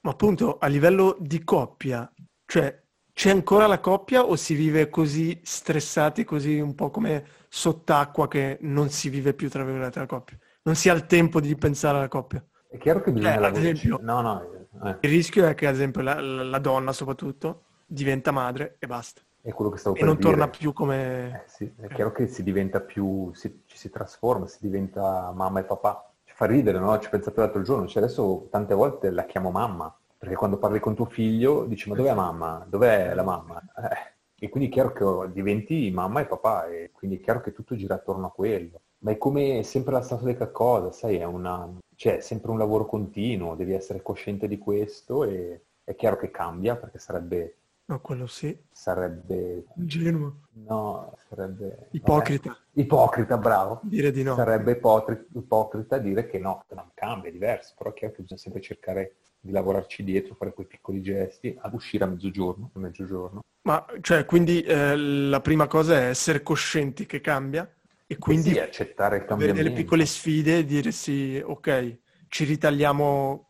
Ma 0.00 0.12
appunto 0.12 0.58
a 0.58 0.66
livello 0.66 1.16
di 1.20 1.44
coppia, 1.44 2.10
cioè 2.44 2.82
c'è 3.12 3.30
ancora 3.30 3.66
la 3.66 3.80
coppia 3.80 4.24
o 4.24 4.36
si 4.36 4.54
vive 4.54 4.88
così 4.88 5.40
stressati, 5.42 6.24
così 6.24 6.58
un 6.58 6.74
po' 6.74 6.90
come 6.90 7.24
sott'acqua 7.48 8.28
che 8.28 8.58
non 8.60 8.90
si 8.90 9.08
vive 9.08 9.32
più 9.32 9.48
tra 9.48 9.64
virgolette 9.64 10.00
la 10.00 10.06
coppia? 10.06 10.36
Non 10.62 10.74
si 10.74 10.88
ha 10.88 10.92
il 10.92 11.06
tempo 11.06 11.40
di 11.40 11.56
pensare 11.56 11.98
alla 11.98 12.08
coppia? 12.08 12.44
È 12.76 12.78
chiaro 12.78 13.00
che 13.00 13.10
bisogna 13.10 13.36
eh, 13.36 13.40
lavorare. 13.40 13.70
Esempio, 13.70 13.98
no, 14.02 14.20
no, 14.20 14.42
eh. 14.84 14.96
Il 15.00 15.10
rischio 15.10 15.46
è 15.46 15.54
che, 15.54 15.66
ad 15.66 15.74
esempio, 15.74 16.02
la, 16.02 16.20
la, 16.20 16.58
donna 16.58 16.92
soprattutto 16.92 17.62
diventa 17.86 18.30
madre 18.30 18.76
e 18.78 18.86
basta. 18.86 19.22
È 19.40 19.50
quello 19.52 19.70
che 19.70 19.78
stavo 19.78 19.96
e 19.96 20.00
per 20.00 20.08
non 20.08 20.16
dire. 20.16 20.28
torna 20.28 20.48
più 20.48 20.72
come... 20.74 21.44
Eh, 21.44 21.48
sì, 21.48 21.72
è 21.80 21.88
chiaro 21.88 22.12
che 22.12 22.26
si 22.26 22.42
diventa 22.42 22.80
più, 22.80 23.32
si, 23.32 23.62
ci 23.64 23.78
si 23.78 23.88
trasforma, 23.88 24.46
si 24.46 24.58
diventa 24.60 25.32
mamma 25.34 25.60
e 25.60 25.64
papà. 25.64 26.12
Ci 26.24 26.34
fa 26.34 26.44
ridere, 26.44 26.78
no? 26.78 26.98
Ci 26.98 27.06
ho 27.06 27.10
pensato 27.10 27.40
l'altro 27.40 27.62
giorno, 27.62 27.86
cioè 27.86 28.02
adesso 28.02 28.48
tante 28.50 28.74
volte 28.74 29.10
la 29.10 29.24
chiamo 29.24 29.50
mamma, 29.50 29.94
perché 30.18 30.34
quando 30.34 30.58
parli 30.58 30.78
con 30.78 30.94
tuo 30.94 31.06
figlio 31.06 31.64
dici 31.64 31.88
ma 31.88 31.94
dov'è 31.94 32.12
mamma? 32.12 32.66
Dov'è 32.68 33.14
la 33.14 33.22
mamma? 33.22 33.62
Eh. 33.90 34.14
E 34.38 34.50
quindi 34.50 34.68
è 34.68 34.72
chiaro 34.72 34.92
che 34.92 35.32
diventi 35.32 35.90
mamma 35.90 36.20
e 36.20 36.26
papà 36.26 36.66
e 36.66 36.90
quindi 36.92 37.16
è 37.16 37.20
chiaro 37.20 37.40
che 37.40 37.52
tutto 37.52 37.74
gira 37.74 37.94
attorno 37.94 38.26
a 38.26 38.30
quello. 38.32 38.80
Ma 38.98 39.12
è 39.12 39.18
come 39.18 39.62
sempre 39.62 39.92
la 39.92 40.02
stessa 40.02 40.50
cosa, 40.50 40.90
sai, 40.92 41.16
è 41.16 41.24
una, 41.24 41.70
cioè, 41.96 42.20
sempre 42.20 42.50
un 42.50 42.58
lavoro 42.58 42.86
continuo, 42.86 43.54
devi 43.56 43.72
essere 43.72 44.02
cosciente 44.02 44.46
di 44.46 44.58
questo 44.58 45.24
e 45.24 45.62
è 45.82 45.94
chiaro 45.96 46.16
che 46.16 46.30
cambia 46.30 46.76
perché 46.76 46.98
sarebbe... 46.98 47.56
No, 47.86 48.00
quello 48.00 48.26
sì. 48.26 48.56
Sarebbe... 48.70 49.64
Ingenuo. 49.76 50.40
No, 50.66 51.16
sarebbe... 51.28 51.88
Ipocrita. 51.92 52.50
Vabbè, 52.50 52.80
ipocrita, 52.80 53.38
bravo. 53.38 53.80
Dire 53.82 54.10
di 54.10 54.22
no. 54.22 54.34
Sarebbe 54.34 54.72
ipotri- 54.72 55.26
ipocrita 55.34 55.96
dire 55.98 56.26
che 56.26 56.38
no, 56.38 56.64
non 56.70 56.90
cambia, 56.94 57.30
è 57.30 57.32
diverso, 57.32 57.74
però 57.78 57.90
è 57.90 57.94
chiaro 57.94 58.14
che 58.14 58.22
bisogna 58.22 58.40
sempre 58.40 58.60
cercare 58.60 59.16
di 59.40 59.52
lavorarci 59.52 60.04
dietro, 60.04 60.34
fare 60.34 60.52
quei 60.52 60.66
piccoli 60.66 61.00
gesti, 61.00 61.56
ad 61.58 61.72
uscire 61.72 62.04
a 62.04 62.08
mezzogiorno, 62.08 62.70
a 62.74 62.78
mezzogiorno. 62.78 63.40
Ma, 63.62 63.84
cioè, 64.00 64.24
quindi 64.26 64.62
eh, 64.62 64.96
la 64.96 65.40
prima 65.40 65.66
cosa 65.66 65.98
è 65.98 66.08
essere 66.08 66.42
coscienti 66.42 67.06
che 67.06 67.20
cambia 67.20 67.68
e 68.06 68.18
quindi 68.18 68.50
sì, 68.50 68.58
accettare 68.58 69.16
il 69.16 69.24
cambiamento. 69.24 69.62
delle 69.62 69.74
piccole 69.74 70.06
sfide 70.06 70.58
e 70.58 70.64
dire 70.64 70.92
sì, 70.92 71.42
ok, 71.44 71.98
ci 72.28 72.44
ritagliamo 72.44 73.48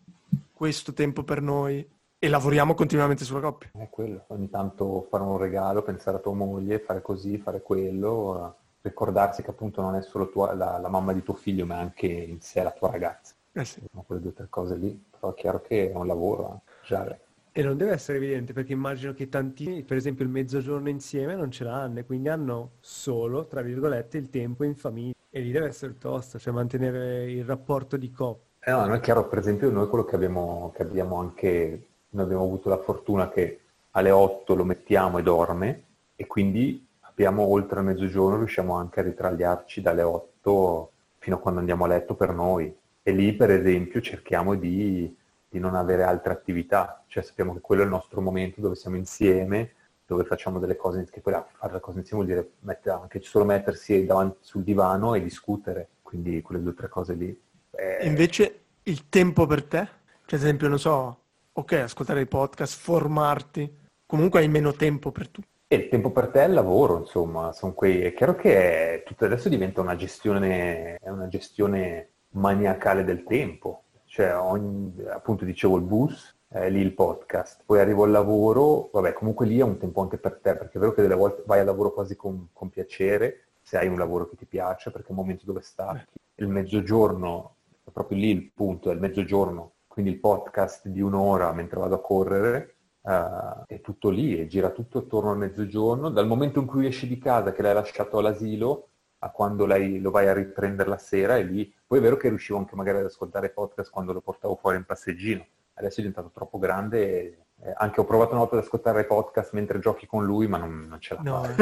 questo 0.52 0.92
tempo 0.92 1.22
per 1.22 1.42
noi 1.42 1.86
e 2.18 2.28
lavoriamo 2.28 2.74
continuamente 2.74 3.24
sulla 3.24 3.40
coppia. 3.40 3.70
È 3.76 3.88
quello, 3.90 4.24
ogni 4.28 4.48
tanto 4.48 5.06
fare 5.10 5.22
un 5.22 5.36
regalo, 5.36 5.82
pensare 5.82 6.16
a 6.16 6.20
tua 6.20 6.32
moglie, 6.32 6.78
fare 6.78 7.02
così, 7.02 7.36
fare 7.36 7.60
quello, 7.60 8.56
ricordarsi 8.80 9.42
che 9.42 9.50
appunto 9.50 9.82
non 9.82 9.96
è 9.96 10.02
solo 10.02 10.30
tua, 10.30 10.54
la, 10.54 10.78
la, 10.78 10.88
mamma 10.88 11.12
di 11.12 11.22
tuo 11.22 11.34
figlio, 11.34 11.66
ma 11.66 11.78
anche 11.78 12.06
in 12.06 12.40
sé 12.40 12.62
la 12.62 12.70
tua 12.70 12.90
ragazza. 12.90 13.34
Eh 13.52 13.64
sì. 13.64 13.82
Sono 13.90 14.04
quelle 14.06 14.22
due 14.22 14.30
o 14.30 14.34
tre 14.34 14.46
cose 14.48 14.76
lì, 14.76 15.04
però 15.10 15.32
è 15.32 15.34
chiaro 15.34 15.60
che 15.60 15.90
è 15.90 15.94
un 15.94 16.06
lavoro. 16.06 16.54
Eh. 16.54 16.86
Già, 16.86 17.18
e 17.58 17.62
non 17.62 17.78
deve 17.78 17.92
essere 17.92 18.18
evidente 18.18 18.52
perché 18.52 18.74
immagino 18.74 19.14
che 19.14 19.30
tantini, 19.30 19.82
per 19.82 19.96
esempio 19.96 20.26
il 20.26 20.30
mezzogiorno 20.30 20.90
insieme, 20.90 21.34
non 21.34 21.50
ce 21.50 21.64
l'hanno 21.64 22.00
e 22.00 22.04
quindi 22.04 22.28
hanno 22.28 22.72
solo, 22.80 23.46
tra 23.46 23.62
virgolette, 23.62 24.18
il 24.18 24.28
tempo 24.28 24.62
in 24.62 24.74
famiglia. 24.74 25.14
E 25.30 25.40
lì 25.40 25.52
deve 25.52 25.68
essere 25.68 25.96
tosta, 25.96 26.38
cioè 26.38 26.52
mantenere 26.52 27.32
il 27.32 27.46
rapporto 27.46 27.96
di 27.96 28.10
coppia. 28.10 28.44
Eh 28.60 28.70
no, 28.72 28.84
noi 28.84 28.98
è 28.98 29.00
chiaro, 29.00 29.26
per 29.26 29.38
esempio, 29.38 29.70
noi 29.70 29.88
quello 29.88 30.04
che 30.04 30.16
abbiamo, 30.16 30.70
che 30.76 30.82
abbiamo 30.82 31.18
anche, 31.18 31.86
noi 32.10 32.24
abbiamo 32.24 32.42
avuto 32.42 32.68
la 32.68 32.76
fortuna 32.76 33.30
che 33.30 33.60
alle 33.92 34.10
8 34.10 34.54
lo 34.54 34.64
mettiamo 34.64 35.16
e 35.16 35.22
dorme 35.22 35.82
e 36.14 36.26
quindi 36.26 36.86
abbiamo 37.00 37.42
oltre 37.42 37.80
il 37.80 37.86
mezzogiorno 37.86 38.36
riusciamo 38.36 38.74
anche 38.74 39.00
a 39.00 39.02
ritragliarci 39.02 39.80
dalle 39.80 40.02
8 40.02 40.90
fino 41.16 41.36
a 41.36 41.38
quando 41.38 41.60
andiamo 41.60 41.84
a 41.84 41.88
letto 41.88 42.14
per 42.14 42.34
noi. 42.34 42.70
E 43.02 43.12
lì, 43.12 43.32
per 43.32 43.50
esempio, 43.50 44.02
cerchiamo 44.02 44.56
di 44.56 45.16
di 45.56 45.62
non 45.62 45.74
avere 45.74 46.02
altre 46.02 46.32
attività, 46.32 47.02
cioè 47.06 47.22
sappiamo 47.22 47.54
che 47.54 47.60
quello 47.60 47.80
è 47.80 47.84
il 47.84 47.90
nostro 47.90 48.20
momento 48.20 48.60
dove 48.60 48.74
siamo 48.74 48.96
insieme, 48.96 49.72
dove 50.04 50.24
facciamo 50.24 50.58
delle 50.58 50.76
cose, 50.76 51.06
che 51.10 51.20
poi 51.20 51.32
fare 51.32 51.72
le 51.72 51.80
cose 51.80 52.00
insieme 52.00 52.22
vuol 52.22 52.36
dire 52.36 52.50
mettere, 52.60 52.94
anche 53.00 53.20
solo 53.22 53.46
mettersi 53.46 54.04
davanti 54.04 54.36
sul 54.40 54.62
divano 54.62 55.14
e 55.14 55.22
discutere, 55.22 55.88
quindi 56.02 56.42
quelle 56.42 56.62
due 56.62 56.72
o 56.72 56.74
tre 56.74 56.88
cose 56.88 57.14
lì. 57.14 57.40
Eh... 57.70 58.06
Invece 58.06 58.60
il 58.82 59.08
tempo 59.08 59.46
per 59.46 59.64
te? 59.64 59.88
Cioè 60.26 60.38
ad 60.38 60.44
esempio, 60.44 60.68
non 60.68 60.78
so, 60.78 61.20
ok, 61.52 61.72
ascoltare 61.72 62.20
i 62.20 62.26
podcast, 62.26 62.78
formarti, 62.78 63.78
comunque 64.04 64.40
hai 64.40 64.48
meno 64.48 64.72
tempo 64.74 65.10
per 65.10 65.28
tutto. 65.28 65.48
E 65.68 65.76
il 65.76 65.88
tempo 65.88 66.10
per 66.10 66.28
te 66.28 66.42
è 66.42 66.46
il 66.46 66.52
lavoro, 66.52 66.98
insomma, 66.98 67.52
sono 67.52 67.72
quei... 67.72 68.02
È 68.02 68.12
chiaro 68.12 68.36
che 68.36 68.98
è... 69.00 69.02
tutto 69.04 69.24
adesso 69.24 69.48
diventa 69.48 69.80
una 69.80 69.96
gestione, 69.96 70.96
è 70.96 71.08
una 71.08 71.28
gestione 71.28 72.10
maniacale 72.36 73.02
del 73.02 73.24
tempo, 73.24 73.84
cioè 74.16 74.34
ogni, 74.34 74.94
appunto 75.10 75.44
dicevo 75.44 75.76
il 75.76 75.82
bus, 75.82 76.34
eh, 76.48 76.70
lì 76.70 76.80
il 76.80 76.94
podcast, 76.94 77.64
poi 77.66 77.80
arrivo 77.80 78.04
al 78.04 78.10
lavoro, 78.10 78.88
vabbè 78.90 79.12
comunque 79.12 79.44
lì 79.44 79.58
è 79.58 79.62
un 79.62 79.76
tempo 79.76 80.00
anche 80.00 80.16
per 80.16 80.38
te, 80.40 80.56
perché 80.56 80.78
è 80.78 80.80
vero 80.80 80.94
che 80.94 81.02
delle 81.02 81.14
volte 81.14 81.42
vai 81.44 81.60
al 81.60 81.66
lavoro 81.66 81.92
quasi 81.92 82.16
con, 82.16 82.48
con 82.54 82.70
piacere, 82.70 83.48
se 83.60 83.76
hai 83.76 83.88
un 83.88 83.98
lavoro 83.98 84.26
che 84.26 84.36
ti 84.36 84.46
piace, 84.46 84.90
perché 84.90 85.08
è 85.08 85.10
un 85.10 85.18
momento 85.18 85.44
dove 85.44 85.60
stacchi. 85.60 86.14
Il 86.36 86.48
mezzogiorno, 86.48 87.56
è 87.84 87.90
proprio 87.90 88.16
lì 88.16 88.30
il 88.30 88.50
punto, 88.54 88.90
è 88.90 88.94
il 88.94 89.00
mezzogiorno, 89.00 89.72
quindi 89.86 90.12
il 90.12 90.18
podcast 90.18 90.88
di 90.88 91.02
un'ora 91.02 91.52
mentre 91.52 91.78
vado 91.78 91.96
a 91.96 92.00
correre, 92.00 92.76
uh, 93.02 93.64
è 93.66 93.82
tutto 93.82 94.08
lì 94.08 94.40
e 94.40 94.46
gira 94.46 94.70
tutto 94.70 94.96
attorno 94.96 95.32
al 95.32 95.36
mezzogiorno. 95.36 96.08
Dal 96.08 96.26
momento 96.26 96.58
in 96.58 96.64
cui 96.64 96.86
esci 96.86 97.06
di 97.06 97.18
casa, 97.18 97.52
che 97.52 97.60
l'hai 97.60 97.74
lasciato 97.74 98.16
all'asilo, 98.16 98.88
a 99.26 99.30
quando 99.30 99.66
lei 99.66 100.00
lo 100.00 100.10
vai 100.10 100.28
a 100.28 100.32
riprendere 100.32 100.88
la 100.88 100.98
sera, 100.98 101.36
e 101.36 101.42
lì... 101.42 101.74
Poi 101.86 101.98
è 101.98 102.02
vero 102.02 102.16
che 102.16 102.28
riuscivo 102.28 102.58
anche 102.58 102.74
magari 102.74 102.98
ad 102.98 103.04
ascoltare 103.04 103.50
podcast 103.50 103.90
quando 103.90 104.12
lo 104.12 104.20
portavo 104.20 104.56
fuori 104.56 104.76
in 104.76 104.84
passeggino. 104.84 105.46
Adesso 105.74 106.00
è 106.00 106.04
diventato 106.04 106.30
troppo 106.32 106.58
grande 106.58 107.10
e 107.10 107.38
eh, 107.62 107.72
anche 107.76 108.00
ho 108.00 108.04
provato 108.04 108.30
una 108.30 108.40
volta 108.40 108.56
ad 108.56 108.62
ascoltare 108.62 109.04
podcast 109.04 109.52
mentre 109.52 109.78
giochi 109.78 110.06
con 110.06 110.24
lui, 110.24 110.46
ma 110.46 110.58
non, 110.58 110.86
non 110.88 111.00
ce 111.00 111.14
la 111.14 111.20
no. 111.22 111.44
fai. 111.44 111.54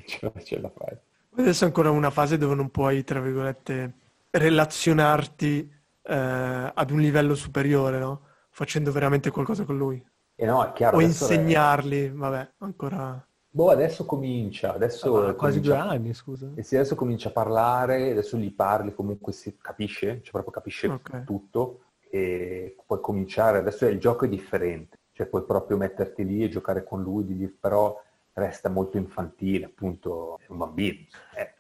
ce, 0.06 0.32
ce 0.44 0.60
la 0.60 0.70
fai. 0.70 0.98
Adesso 1.36 1.64
è 1.64 1.68
ancora 1.68 1.90
una 1.90 2.12
fase 2.12 2.38
dove 2.38 2.56
non 2.56 2.70
puoi, 2.70 3.04
tra 3.04 3.20
virgolette, 3.20 3.94
relazionarti 4.30 5.72
eh, 6.04 6.72
ad 6.74 6.92
un 6.92 7.00
livello 7.00 7.36
superiore, 7.36 7.98
no? 7.98 8.22
Facendo 8.50 8.92
veramente 8.92 9.32
qualcosa 9.32 9.64
con 9.64 9.78
lui. 9.78 10.06
Eh 10.36 10.46
no, 10.46 10.72
chiaro, 10.74 10.98
o 10.98 11.02
insegnarli, 11.02 12.06
è... 12.08 12.12
vabbè, 12.12 12.52
ancora... 12.60 13.26
Boh, 13.56 13.70
adesso 13.70 14.04
comincia, 14.04 14.74
adesso... 14.74 15.28
Ah, 15.28 15.36
quasi 15.36 15.60
due 15.60 15.76
anni, 15.76 16.12
scusa. 16.16 16.50
E 16.56 16.64
sì, 16.64 16.76
adesso 16.76 16.96
comincia 16.96 17.30
a 17.30 17.34
parlare, 17.34 18.10
adesso 18.10 18.36
gli 18.36 18.52
parli, 18.52 18.96
comunque 18.96 19.32
si 19.32 19.56
capisce, 19.62 20.22
cioè 20.24 20.32
proprio 20.32 20.54
capisce 20.54 20.88
okay. 20.88 21.24
tutto 21.24 21.82
e 22.10 22.76
puoi 22.84 23.00
cominciare, 23.00 23.60
adesso 23.60 23.86
il 23.86 24.00
gioco 24.00 24.26
è 24.26 24.28
differente, 24.28 24.98
cioè 25.12 25.28
puoi 25.28 25.44
proprio 25.44 25.78
metterti 25.78 26.26
lì 26.26 26.44
e 26.44 26.50
giocare 26.50 26.84
con 26.84 27.04
lui, 27.04 27.26
di, 27.26 27.48
però 27.48 27.96
resta 28.34 28.70
molto 28.70 28.98
infantile, 28.98 29.66
appunto, 29.66 30.40
è 30.40 30.46
un 30.48 30.58
bambino. 30.58 31.06
Eh, 31.36 31.54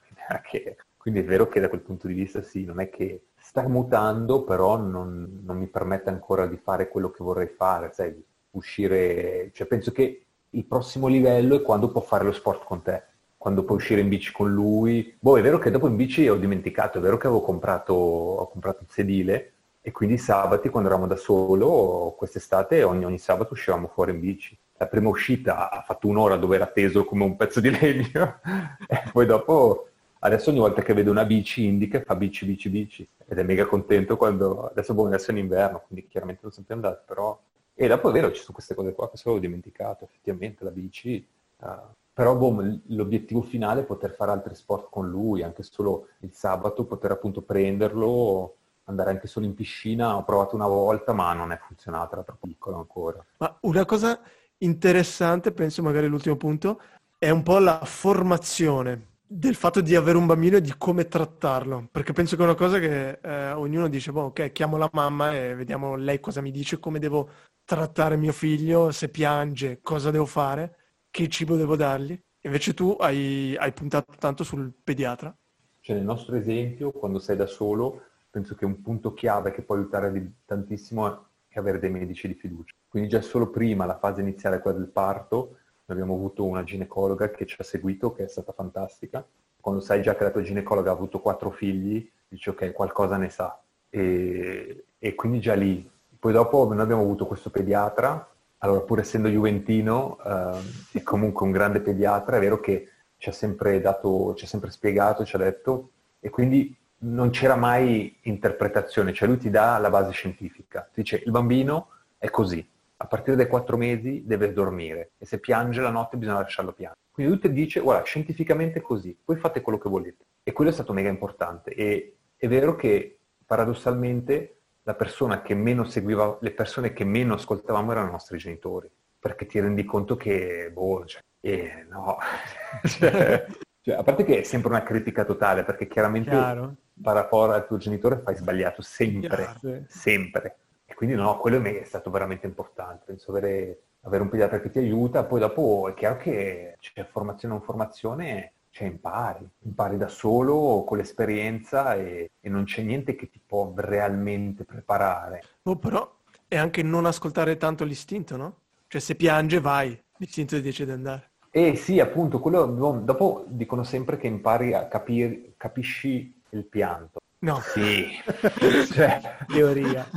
che... 0.50 0.78
Quindi 0.98 1.20
è 1.20 1.24
vero 1.24 1.48
che 1.48 1.60
da 1.60 1.70
quel 1.70 1.82
punto 1.82 2.08
di 2.08 2.14
vista 2.16 2.42
sì, 2.42 2.66
non 2.66 2.80
è 2.80 2.90
che 2.90 3.26
sta 3.38 3.68
mutando, 3.68 4.44
però 4.44 4.78
non, 4.78 5.42
non 5.44 5.60
mi 5.60 5.68
permette 5.68 6.10
ancora 6.10 6.48
di 6.48 6.58
fare 6.58 6.90
quello 6.90 7.12
che 7.12 7.24
vorrei 7.24 7.50
fare, 7.50 7.92
sai, 7.94 8.20
uscire, 8.52 9.52
cioè 9.54 9.68
penso 9.68 9.92
che 9.92 10.26
il 10.54 10.66
prossimo 10.66 11.08
livello 11.08 11.56
è 11.56 11.62
quando 11.62 11.90
può 11.90 12.02
fare 12.02 12.24
lo 12.24 12.32
sport 12.32 12.64
con 12.64 12.82
te, 12.82 13.04
quando 13.38 13.64
puoi 13.64 13.78
uscire 13.78 14.02
in 14.02 14.10
bici 14.10 14.32
con 14.32 14.52
lui. 14.52 15.16
Boh, 15.20 15.38
è 15.38 15.42
vero 15.42 15.58
che 15.60 15.72
dopo 15.72 15.88
in 15.88 15.96
bici 15.96 16.28
ho 16.28 16.36
dimenticato, 16.36 16.98
è 16.98 17.02
vero 17.02 17.18
che 17.18 17.28
avevo 17.28 17.42
comprato, 17.42 17.94
ho 17.94 18.50
comprato 18.50 18.84
il 18.84 18.90
sedile, 18.90 19.54
e 19.82 19.92
quindi 19.92 20.18
sabati, 20.18 20.70
quando 20.70 20.90
eravamo 20.90 21.10
da 21.10 21.18
solo, 21.18 22.16
quest'estate, 22.18 22.84
ogni, 22.84 23.04
ogni 23.04 23.18
sabato 23.18 23.54
uscivamo 23.54 23.88
fuori 23.88 24.12
in 24.12 24.20
bici. 24.20 24.58
La 24.78 24.88
prima 24.88 25.10
uscita 25.10 25.70
ha 25.70 25.82
fatto 25.82 26.08
un'ora 26.08 26.36
dove 26.38 26.56
era 26.56 26.68
teso 26.68 27.04
come 27.04 27.24
un 27.24 27.36
pezzo 27.36 27.60
di 27.60 27.70
legno 27.78 28.40
e 28.88 29.04
poi 29.12 29.26
dopo, 29.26 29.90
adesso 30.20 30.50
ogni 30.52 30.60
volta 30.60 30.82
che 30.82 30.94
vedo 30.94 31.12
una 31.12 31.26
bici 31.26 31.66
indica 31.66 32.02
fa 32.02 32.16
bici, 32.16 32.46
bici, 32.46 32.70
bici. 32.70 33.08
Ed 33.28 33.38
è 33.38 33.44
mega 33.44 33.66
contento 33.66 34.18
quando, 34.18 34.68
adesso, 34.68 34.94
boh, 34.94 35.08
adesso 35.08 35.32
è 35.32 35.34
in 35.34 35.40
inverno, 35.40 35.84
quindi 35.88 36.08
chiaramente 36.08 36.42
non 36.44 36.52
sono 36.52 36.66
più 36.66 36.76
andato, 36.76 37.02
però... 37.06 37.38
E 37.74 37.88
dopo 37.88 38.10
è 38.10 38.12
vero, 38.12 38.32
ci 38.32 38.42
sono 38.42 38.54
queste 38.54 38.76
cose 38.76 38.94
qua 38.94 39.10
che 39.10 39.18
solo 39.18 39.36
ho 39.36 39.40
dimenticato, 39.40 40.06
effettivamente 40.06 40.64
la 40.64 40.72
bici... 40.72 41.26
Uh, 41.58 41.68
però 42.14 42.36
boh, 42.36 42.80
l'obiettivo 42.88 43.42
finale 43.42 43.82
è 43.82 43.86
poter 43.86 44.14
fare 44.14 44.30
altri 44.30 44.54
sport 44.54 44.90
con 44.92 45.10
lui, 45.10 45.42
anche 45.42 45.64
solo 45.64 46.10
il 46.20 46.32
sabato, 46.32 46.86
poter 46.86 47.10
appunto 47.10 47.42
prenderlo 47.42 48.58
andare 48.84 49.10
anche 49.10 49.28
solo 49.28 49.48
in 49.48 49.56
piscina, 49.56 50.16
ho 50.16 50.24
provato 50.24 50.56
una 50.56 50.68
volta 50.68 51.14
ma 51.14 51.34
non 51.34 51.52
è 51.52 51.58
funzionato, 51.58 52.14
era 52.14 52.24
troppo 52.24 52.46
piccolo 52.46 52.78
ancora. 52.78 53.26
Ma 53.38 53.58
una 53.62 53.86
cosa 53.86 54.20
interessante, 54.60 55.52
penso 55.54 55.82
magari 55.82 56.08
l'ultimo 56.08 56.36
punto, 56.36 56.80
è 57.18 57.32
un 57.32 57.42
po' 57.42 57.58
la 57.58 57.82
formazione 57.84 59.08
del 59.26 59.56
fatto 59.56 59.82
di 59.82 59.96
avere 59.96 60.18
un 60.18 60.28
bambino 60.28 60.58
e 60.58 60.62
di 60.62 60.76
come 60.78 61.08
trattarlo, 61.08 61.88
perché 61.90 62.14
penso 62.14 62.36
che 62.36 62.44
è 62.44 62.46
una 62.46 62.56
cosa 62.56 62.78
che 62.78 63.20
eh, 63.22 63.52
ognuno 63.54 63.88
dice, 63.88 64.12
boh, 64.12 64.26
ok, 64.26 64.52
chiamo 64.52 64.78
la 64.78 64.90
mamma 64.92 65.34
e 65.34 65.56
vediamo 65.56 65.96
lei 65.96 66.20
cosa 66.20 66.42
mi 66.42 66.52
dice, 66.52 66.80
come 66.80 67.00
devo 67.00 67.28
trattare 67.66 68.18
mio 68.18 68.34
figlio, 68.34 68.92
se 68.92 69.10
piange, 69.10 69.80
cosa 69.82 70.12
devo 70.12 70.26
fare, 70.26 70.78
che 71.10 71.28
cibo 71.30 71.56
devo 71.56 71.76
dargli. 71.76 72.20
Invece 72.42 72.74
tu 72.74 72.96
hai, 73.00 73.56
hai 73.58 73.72
puntato 73.72 74.14
tanto 74.18 74.44
sul 74.44 74.74
pediatra. 74.84 75.36
Cioè 75.80 75.96
nel 75.96 76.06
nostro 76.06 76.36
esempio, 76.36 76.92
quando 76.92 77.20
sei 77.20 77.36
da 77.36 77.46
solo, 77.46 78.02
penso 78.30 78.56
che 78.56 78.66
un 78.66 78.82
punto 78.82 79.14
chiave 79.14 79.52
che 79.52 79.62
può 79.62 79.76
aiutare 79.76 80.34
tantissimo 80.46 81.28
è 81.48 81.60
avere 81.60 81.80
dei 81.80 81.90
medici 81.90 82.28
di 82.28 82.34
fiducia. 82.34 82.74
Quindi 82.88 83.10
già 83.10 83.22
solo 83.22 83.50
prima, 83.50 83.86
la 83.86 83.98
fase 83.98 84.22
iniziale, 84.22 84.60
quella 84.60 84.78
del 84.78 84.88
parto, 84.88 85.58
abbiamo 85.86 86.16
avuto 86.16 86.46
una 86.46 86.64
ginecologa 86.64 87.30
che 87.32 87.46
ci 87.46 87.56
ha 87.60 87.64
seguito, 87.64 88.12
che 88.14 88.26
è 88.26 88.28
stata 88.28 88.52
fantastica. 88.52 89.26
Quando 89.60 89.82
sai 89.82 90.02
già 90.02 90.16
che 90.16 90.24
la 90.24 90.32
tua 90.32 90.42
ginecologa 90.42 90.90
ha 90.90 90.94
avuto 90.94 91.20
quattro 91.20 91.52
figli, 91.52 92.10
dici 92.28 92.50
ok, 92.50 92.72
qualcosa 92.72 93.18
ne 93.18 93.30
sa. 93.30 93.62
E, 93.90 94.86
e 94.98 95.16
quindi 95.16 95.40
già 95.40 95.54
lì. 95.54 95.90
Poi 96.24 96.32
dopo 96.32 96.66
noi 96.72 96.80
abbiamo 96.80 97.02
avuto 97.02 97.26
questo 97.26 97.50
pediatra, 97.50 98.34
allora 98.60 98.80
pur 98.80 99.00
essendo 99.00 99.28
juventino, 99.28 100.18
eh, 100.24 101.00
è 101.00 101.04
comunque 101.04 101.46
un 101.46 101.52
grande 101.52 101.82
pediatra, 101.82 102.38
è 102.38 102.40
vero 102.40 102.62
che 102.62 102.92
ci 103.18 103.28
ha 103.28 103.34
sempre 103.34 103.82
dato, 103.82 104.34
ci 104.34 104.46
ha 104.46 104.48
sempre 104.48 104.72
spiegato, 104.72 105.26
ci 105.26 105.36
ha 105.36 105.40
detto, 105.40 105.90
e 106.22 106.30
quindi 106.30 106.74
non 107.00 107.30
c'era 107.30 107.58
mai 107.58 108.20
interpretazione, 108.22 109.12
cioè 109.12 109.28
lui 109.28 109.38
ti 109.38 109.50
dà 109.50 109.78
la 109.80 109.90
base 109.90 110.12
scientifica, 110.12 110.90
ti 110.94 111.02
dice 111.02 111.22
il 111.26 111.30
bambino 111.30 111.90
è 112.18 112.30
così, 112.30 112.66
a 112.96 113.06
partire 113.06 113.36
dai 113.36 113.48
quattro 113.48 113.76
mesi 113.76 114.24
deve 114.26 114.54
dormire. 114.54 115.12
E 115.18 115.26
se 115.26 115.42
piange 115.42 115.82
la 115.82 115.90
notte 115.90 116.16
bisogna 116.16 116.40
lasciarlo 116.40 116.72
piangere. 116.72 117.02
Quindi 117.12 117.34
lui 117.34 117.42
ti 117.42 117.52
dice 117.52 117.82
guarda, 117.82 118.06
scientificamente 118.06 118.80
è 118.80 118.82
così, 118.82 119.14
poi 119.22 119.36
fate 119.36 119.60
quello 119.60 119.78
che 119.78 119.90
volete. 119.90 120.24
E 120.42 120.54
quello 120.54 120.70
è 120.70 120.74
stato 120.74 120.94
mega 120.94 121.10
importante. 121.10 121.72
E 121.72 122.16
è 122.38 122.48
vero 122.48 122.78
che 122.78 123.20
paradossalmente 123.46 124.60
la 124.84 124.96
persona 124.96 125.42
che 125.42 125.56
meno 125.56 125.84
seguiva, 125.86 126.38
le 126.42 126.52
persone 126.52 126.94
che 126.94 127.04
meno 127.04 127.36
ascoltavamo 127.36 127.92
erano 127.92 128.10
i 128.10 128.12
nostri 128.12 128.38
genitori, 128.38 128.90
perché 129.18 129.46
ti 129.46 129.60
rendi 129.60 129.86
conto 129.86 130.16
che, 130.16 130.70
boh, 130.72 131.06
cioè, 131.06 131.22
eh, 131.40 131.86
no, 131.90 132.18
cioè, 132.84 133.46
cioè, 133.82 133.96
a 133.96 134.04
parte 134.04 134.24
che 134.24 134.40
è 134.40 134.44
sempre 134.44 134.70
una 134.70 134.84
critica 134.84 135.26
totale, 135.26 135.64
perché 135.64 135.88
chiaramente 135.88 136.30
Chiaro. 136.30 136.76
parapora 137.02 137.56
al 137.56 137.68
tuo 137.68 137.78
genitore 137.78 138.22
fai 138.24 138.36
sbagliato 138.36 138.82
sempre, 138.82 139.56
Chiaro. 139.60 139.84
sempre. 139.88 140.58
E 140.86 140.94
quindi 140.94 141.16
no, 141.16 141.38
quello 141.38 141.62
è 141.62 141.84
stato 141.84 142.12
veramente 142.12 142.46
importante. 142.46 143.04
Penso 143.08 143.32
avere, 143.32 143.82
avere 144.02 144.24
un 144.24 144.30
pediatra 144.30 144.60
che 144.60 144.70
ti 144.70 144.80
aiuta, 144.80 145.24
poi 145.24 145.40
dopo 145.40 145.90
è 145.90 145.94
chiaro 145.94 146.18
che 146.18 146.78
c'è 146.80 147.06
formazione 147.06 147.54
o 147.54 147.58
non 147.58 147.66
formazione, 147.66 148.54
cioè 148.74 148.88
impari, 148.88 149.48
impari 149.60 149.98
da 149.98 150.08
solo 150.08 150.84
con 150.84 150.98
l'esperienza 150.98 151.94
e, 151.94 152.32
e, 152.40 152.50
non 152.50 152.64
c'è 152.64 152.82
niente 152.82 153.16
che 153.16 153.30
ti 153.30 153.40
può 153.46 153.72
realmente 153.76 154.64
preparare. 154.64 155.44
Oh, 155.62 155.76
però 155.76 156.12
è 156.48 156.58
anche 156.58 156.82
non 156.82 157.06
ascoltare 157.06 157.58
tanto 157.58 157.84
l'istinto, 157.84 158.36
no? 158.36 158.58
Cioè 158.88 159.00
se 159.00 159.14
piange 159.14 159.60
vai, 159.60 159.96
l'istinto 160.18 160.56
ti 160.56 160.64
dice 160.64 160.86
di 160.86 160.92
andare. 160.92 161.30
Eh 161.52 161.76
sì, 161.76 162.00
appunto, 162.00 162.40
quello, 162.40 162.66
dopo 162.66 163.46
dicono 163.48 163.84
sempre 163.84 164.18
che 164.18 164.26
impari 164.26 164.74
a 164.74 164.88
capire, 164.88 165.54
capisci 165.56 166.42
il 166.50 166.66
pianto. 166.66 167.20
No. 167.40 167.62
Sì. 167.62 168.08
cioè, 168.92 169.22
Teoria. 169.46 170.10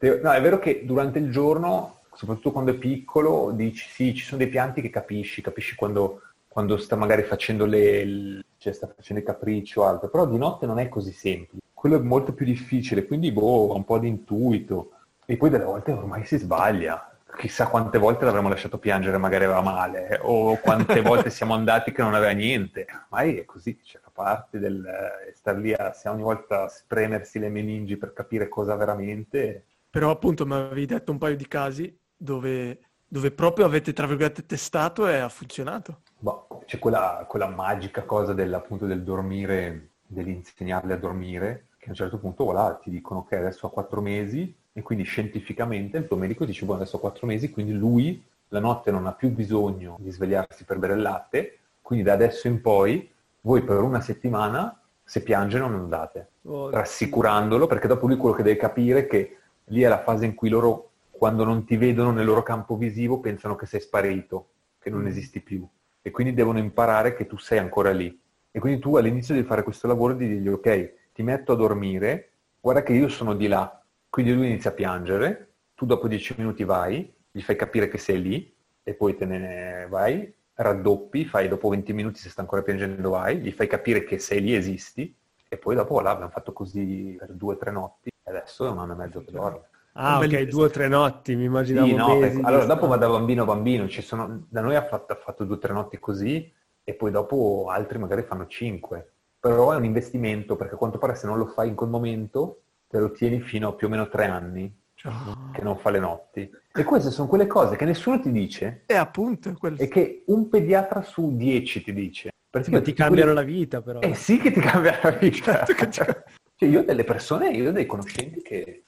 no, 0.00 0.32
è 0.32 0.40
vero 0.40 0.58
che 0.58 0.84
durante 0.84 1.20
il 1.20 1.30
giorno, 1.30 2.00
soprattutto 2.12 2.50
quando 2.50 2.72
è 2.72 2.74
piccolo, 2.74 3.52
dici 3.52 3.88
sì, 3.88 4.14
ci 4.16 4.24
sono 4.24 4.38
dei 4.38 4.48
pianti 4.48 4.80
che 4.80 4.90
capisci, 4.90 5.42
capisci 5.42 5.76
quando, 5.76 6.22
quando 6.52 6.78
sta 6.78 6.96
magari 6.96 7.22
facendo 7.22 7.64
le, 7.64 8.44
cioè 8.58 8.72
sta 8.72 8.92
facendo 8.92 9.22
i 9.22 9.24
capricci 9.24 9.78
o 9.78 9.84
altro, 9.84 10.08
però 10.08 10.26
di 10.26 10.36
notte 10.36 10.66
non 10.66 10.80
è 10.80 10.88
così 10.88 11.12
semplice. 11.12 11.62
Quello 11.72 11.94
è 11.94 12.00
molto 12.00 12.32
più 12.32 12.44
difficile, 12.44 13.06
quindi 13.06 13.30
boh, 13.30 13.72
un 13.72 13.84
po' 13.84 14.00
di 14.00 14.08
intuito. 14.08 14.90
E 15.24 15.36
poi 15.36 15.48
delle 15.48 15.62
volte 15.62 15.92
ormai 15.92 16.24
si 16.24 16.38
sbaglia, 16.38 17.16
chissà 17.36 17.68
quante 17.68 17.98
volte 17.98 18.24
l'avremmo 18.24 18.48
lasciato 18.48 18.78
piangere, 18.78 19.16
magari 19.16 19.44
aveva 19.44 19.60
male, 19.60 20.18
o 20.22 20.56
quante 20.56 21.00
volte 21.02 21.30
siamo 21.30 21.54
andati 21.54 21.92
che 21.92 22.02
non 22.02 22.14
aveva 22.14 22.32
niente. 22.32 22.84
Ormai 23.04 23.36
è 23.36 23.44
così, 23.44 23.78
cioè, 23.84 24.00
fa 24.02 24.10
parte 24.12 24.58
del 24.58 24.84
eh, 24.84 25.32
star 25.36 25.56
lì 25.56 25.72
a 25.72 25.94
ogni 26.06 26.22
volta 26.22 26.66
spremersi 26.66 27.38
le 27.38 27.48
meningi 27.48 27.96
per 27.96 28.12
capire 28.12 28.48
cosa 28.48 28.74
veramente. 28.74 29.66
Però 29.88 30.10
appunto 30.10 30.44
mi 30.44 30.54
avevi 30.54 30.86
detto 30.86 31.12
un 31.12 31.18
paio 31.18 31.36
di 31.36 31.46
casi 31.46 31.96
dove, 32.16 32.80
dove 33.06 33.30
proprio 33.30 33.66
avete, 33.66 33.92
tra 33.92 34.08
virgolette, 34.08 34.46
testato 34.46 35.06
e 35.06 35.14
ha 35.14 35.28
funzionato. 35.28 36.00
Boh, 36.22 36.46
c'è 36.66 36.78
quella, 36.78 37.24
quella 37.26 37.48
magica 37.48 38.02
cosa 38.04 38.34
del, 38.34 38.52
appunto 38.52 38.84
del 38.84 39.02
dormire, 39.02 39.88
dell'insegnarle 40.06 40.92
a 40.92 40.98
dormire, 40.98 41.68
che 41.78 41.86
a 41.86 41.90
un 41.90 41.94
certo 41.94 42.18
punto, 42.18 42.44
voilà, 42.44 42.74
ti 42.74 42.90
dicono 42.90 43.24
che 43.24 43.36
adesso 43.36 43.66
ha 43.66 43.70
quattro 43.70 44.02
mesi, 44.02 44.54
e 44.72 44.82
quindi 44.82 45.04
scientificamente 45.04 45.96
il 45.96 46.06
tuo 46.06 46.16
medico 46.16 46.44
dice, 46.44 46.66
buono, 46.66 46.82
adesso 46.82 46.98
ho 46.98 47.00
quattro 47.00 47.26
mesi, 47.26 47.50
quindi 47.50 47.72
lui 47.72 48.22
la 48.48 48.60
notte 48.60 48.90
non 48.90 49.06
ha 49.06 49.12
più 49.12 49.30
bisogno 49.30 49.96
di 49.98 50.10
svegliarsi 50.10 50.64
per 50.64 50.78
bere 50.78 50.92
il 50.92 51.00
latte, 51.00 51.58
quindi 51.80 52.04
da 52.04 52.12
adesso 52.12 52.48
in 52.48 52.60
poi 52.60 53.10
voi 53.40 53.62
per 53.62 53.80
una 53.80 54.02
settimana, 54.02 54.78
se 55.02 55.22
piange 55.22 55.58
non 55.58 55.72
andate, 55.72 56.32
oh, 56.42 56.68
rassicurandolo, 56.68 57.66
perché 57.66 57.88
dopo 57.88 58.06
lui 58.06 58.18
quello 58.18 58.34
che 58.34 58.42
deve 58.42 58.58
capire 58.58 59.00
è 59.00 59.06
che 59.06 59.38
lì 59.64 59.80
è 59.80 59.88
la 59.88 60.02
fase 60.02 60.26
in 60.26 60.34
cui 60.34 60.50
loro, 60.50 60.90
quando 61.10 61.44
non 61.44 61.64
ti 61.64 61.78
vedono 61.78 62.12
nel 62.12 62.26
loro 62.26 62.42
campo 62.42 62.76
visivo, 62.76 63.20
pensano 63.20 63.56
che 63.56 63.64
sei 63.64 63.80
sparito, 63.80 64.48
che 64.78 64.90
non 64.90 65.02
mm. 65.02 65.06
esisti 65.06 65.40
più. 65.40 65.66
E 66.02 66.10
quindi 66.10 66.34
devono 66.34 66.58
imparare 66.58 67.14
che 67.14 67.26
tu 67.26 67.36
sei 67.36 67.58
ancora 67.58 67.92
lì. 67.92 68.18
E 68.50 68.58
quindi 68.58 68.80
tu 68.80 68.96
all'inizio 68.96 69.34
devi 69.34 69.46
fare 69.46 69.62
questo 69.62 69.86
lavoro 69.86 70.14
di 70.14 70.26
dirgli 70.26 70.48
ok, 70.48 70.94
ti 71.12 71.22
metto 71.22 71.52
a 71.52 71.56
dormire, 71.56 72.32
guarda 72.60 72.82
che 72.82 72.92
io 72.92 73.08
sono 73.08 73.34
di 73.34 73.46
là. 73.46 73.80
Quindi 74.08 74.34
lui 74.34 74.46
inizia 74.48 74.70
a 74.70 74.74
piangere, 74.74 75.52
tu 75.74 75.86
dopo 75.86 76.08
dieci 76.08 76.34
minuti 76.36 76.64
vai, 76.64 77.12
gli 77.30 77.40
fai 77.40 77.56
capire 77.56 77.88
che 77.88 77.98
sei 77.98 78.20
lì 78.20 78.54
e 78.82 78.94
poi 78.94 79.14
te 79.16 79.24
ne 79.24 79.86
vai, 79.88 80.32
raddoppi, 80.54 81.24
fai 81.24 81.48
dopo 81.48 81.68
20 81.68 81.92
minuti 81.92 82.18
se 82.18 82.28
sta 82.28 82.40
ancora 82.40 82.62
piangendo 82.62 83.10
vai, 83.10 83.38
gli 83.38 83.52
fai 83.52 83.66
capire 83.66 84.04
che 84.04 84.18
sei 84.18 84.40
lì, 84.40 84.54
esisti 84.54 85.14
e 85.48 85.56
poi 85.56 85.74
dopo 85.74 85.94
voilà, 85.94 86.10
abbiamo 86.10 86.30
fatto 86.30 86.52
così 86.52 87.16
per 87.18 87.32
due 87.32 87.54
o 87.54 87.56
tre 87.56 87.70
notti 87.70 88.08
e 88.08 88.30
adesso 88.30 88.66
è 88.66 88.70
un 88.70 88.78
anno 88.78 88.92
e 88.92 88.96
mezzo 88.96 89.22
che 89.22 89.30
dorme. 89.30 89.69
Ah, 89.94 90.18
ok, 90.18 90.42
due 90.42 90.64
o 90.64 90.70
tre 90.70 90.88
notti, 90.88 91.34
mi 91.34 91.44
immaginavo 91.44 91.86
sì, 91.86 91.94
no, 91.94 92.22
ecco, 92.22 92.46
allora 92.46 92.64
dopo 92.64 92.86
va 92.86 92.96
da 92.96 93.08
bambino 93.08 93.42
a 93.42 93.46
bambino, 93.46 93.88
sono, 93.88 94.46
da 94.48 94.60
noi 94.60 94.76
ha 94.76 94.86
fatto, 94.86 95.12
ha 95.12 95.16
fatto 95.16 95.44
due 95.44 95.56
o 95.56 95.58
tre 95.58 95.72
notti 95.72 95.98
così 95.98 96.52
e 96.84 96.94
poi 96.94 97.10
dopo 97.10 97.66
altri 97.68 97.98
magari 97.98 98.22
fanno 98.22 98.46
cinque. 98.46 99.14
Però 99.40 99.72
è 99.72 99.76
un 99.76 99.84
investimento 99.84 100.54
perché 100.54 100.74
a 100.74 100.78
quanto 100.78 100.98
pare 100.98 101.14
se 101.14 101.26
non 101.26 101.38
lo 101.38 101.46
fai 101.46 101.68
in 101.68 101.74
quel 101.74 101.88
momento 101.88 102.62
te 102.86 102.98
lo 102.98 103.10
tieni 103.10 103.40
fino 103.40 103.68
a 103.68 103.74
più 103.74 103.86
o 103.86 103.90
meno 103.90 104.08
tre 104.08 104.26
anni 104.26 104.72
oh. 105.04 105.50
che 105.52 105.62
non 105.62 105.76
fa 105.78 105.90
le 105.90 105.98
notti. 105.98 106.50
E 106.72 106.84
queste 106.84 107.10
sono 107.10 107.26
quelle 107.26 107.46
cose 107.46 107.76
che 107.76 107.84
nessuno 107.84 108.20
ti 108.20 108.30
dice. 108.30 108.82
E 108.86 108.94
appunto. 108.94 109.54
Quel... 109.58 109.76
E 109.78 109.88
che 109.88 110.24
un 110.26 110.48
pediatra 110.48 111.02
su 111.02 111.36
dieci 111.36 111.82
ti 111.82 111.92
dice. 111.92 112.30
Perché 112.50 112.76
sì, 112.76 112.82
ti 112.82 112.92
cambiano 112.92 113.32
quelli... 113.32 113.46
la 113.48 113.54
vita 113.54 113.80
però. 113.80 114.00
Eh 114.00 114.14
sì 114.14 114.38
che 114.38 114.52
ti 114.52 114.60
cambia 114.60 114.98
la 115.02 115.10
vita. 115.10 115.64
Certo 115.90 116.38
cioè, 116.60 116.68
io 116.68 116.80
ho 116.80 116.84
delle 116.84 117.04
persone, 117.04 117.48
io 117.52 117.70
ho 117.70 117.72
dei 117.72 117.86
conoscenti 117.86 118.42
che 118.42 118.84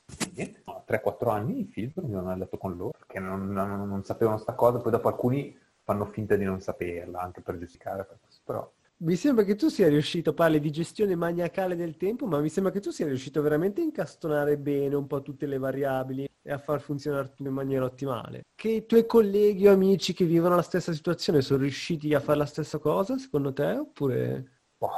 3-4 0.92 1.30
anni 1.30 1.60
i 1.60 1.64
figli 1.64 1.92
non 1.94 2.26
hanno 2.26 2.36
letto 2.36 2.58
con 2.58 2.76
loro 2.76 2.90
perché 2.90 3.18
non, 3.18 3.50
non, 3.52 3.88
non 3.88 4.04
sapevano 4.04 4.38
sta 4.38 4.54
cosa, 4.54 4.78
poi 4.78 4.92
dopo 4.92 5.08
alcuni 5.08 5.56
fanno 5.82 6.04
finta 6.04 6.36
di 6.36 6.44
non 6.44 6.60
saperla, 6.60 7.20
anche 7.20 7.40
per 7.40 7.58
giudicare, 7.58 8.06
però 8.44 8.70
mi 9.02 9.16
sembra 9.16 9.42
che 9.42 9.56
tu 9.56 9.68
sia 9.68 9.88
riuscito, 9.88 10.32
parli 10.32 10.60
di 10.60 10.70
gestione 10.70 11.16
maniacale 11.16 11.74
del 11.74 11.96
tempo, 11.96 12.26
ma 12.26 12.38
mi 12.38 12.48
sembra 12.48 12.70
che 12.70 12.78
tu 12.78 12.90
sia 12.90 13.04
riuscito 13.06 13.42
veramente 13.42 13.80
a 13.80 13.84
incastonare 13.84 14.56
bene 14.58 14.94
un 14.94 15.08
po' 15.08 15.22
tutte 15.22 15.46
le 15.46 15.58
variabili 15.58 16.28
e 16.40 16.52
a 16.52 16.58
far 16.58 16.80
funzionare 16.80 17.30
tutto 17.30 17.48
in 17.48 17.54
maniera 17.54 17.84
ottimale. 17.84 18.42
Che 18.54 18.68
i 18.68 18.86
tuoi 18.86 19.04
colleghi 19.04 19.66
o 19.66 19.72
amici 19.72 20.12
che 20.12 20.24
vivono 20.24 20.54
la 20.54 20.62
stessa 20.62 20.92
situazione 20.92 21.40
sono 21.40 21.62
riusciti 21.62 22.14
a 22.14 22.20
fare 22.20 22.38
la 22.38 22.46
stessa 22.46 22.78
cosa, 22.78 23.18
secondo 23.18 23.52
te? 23.52 23.72
Oppure... 23.72 24.60
Boh. 24.78 24.90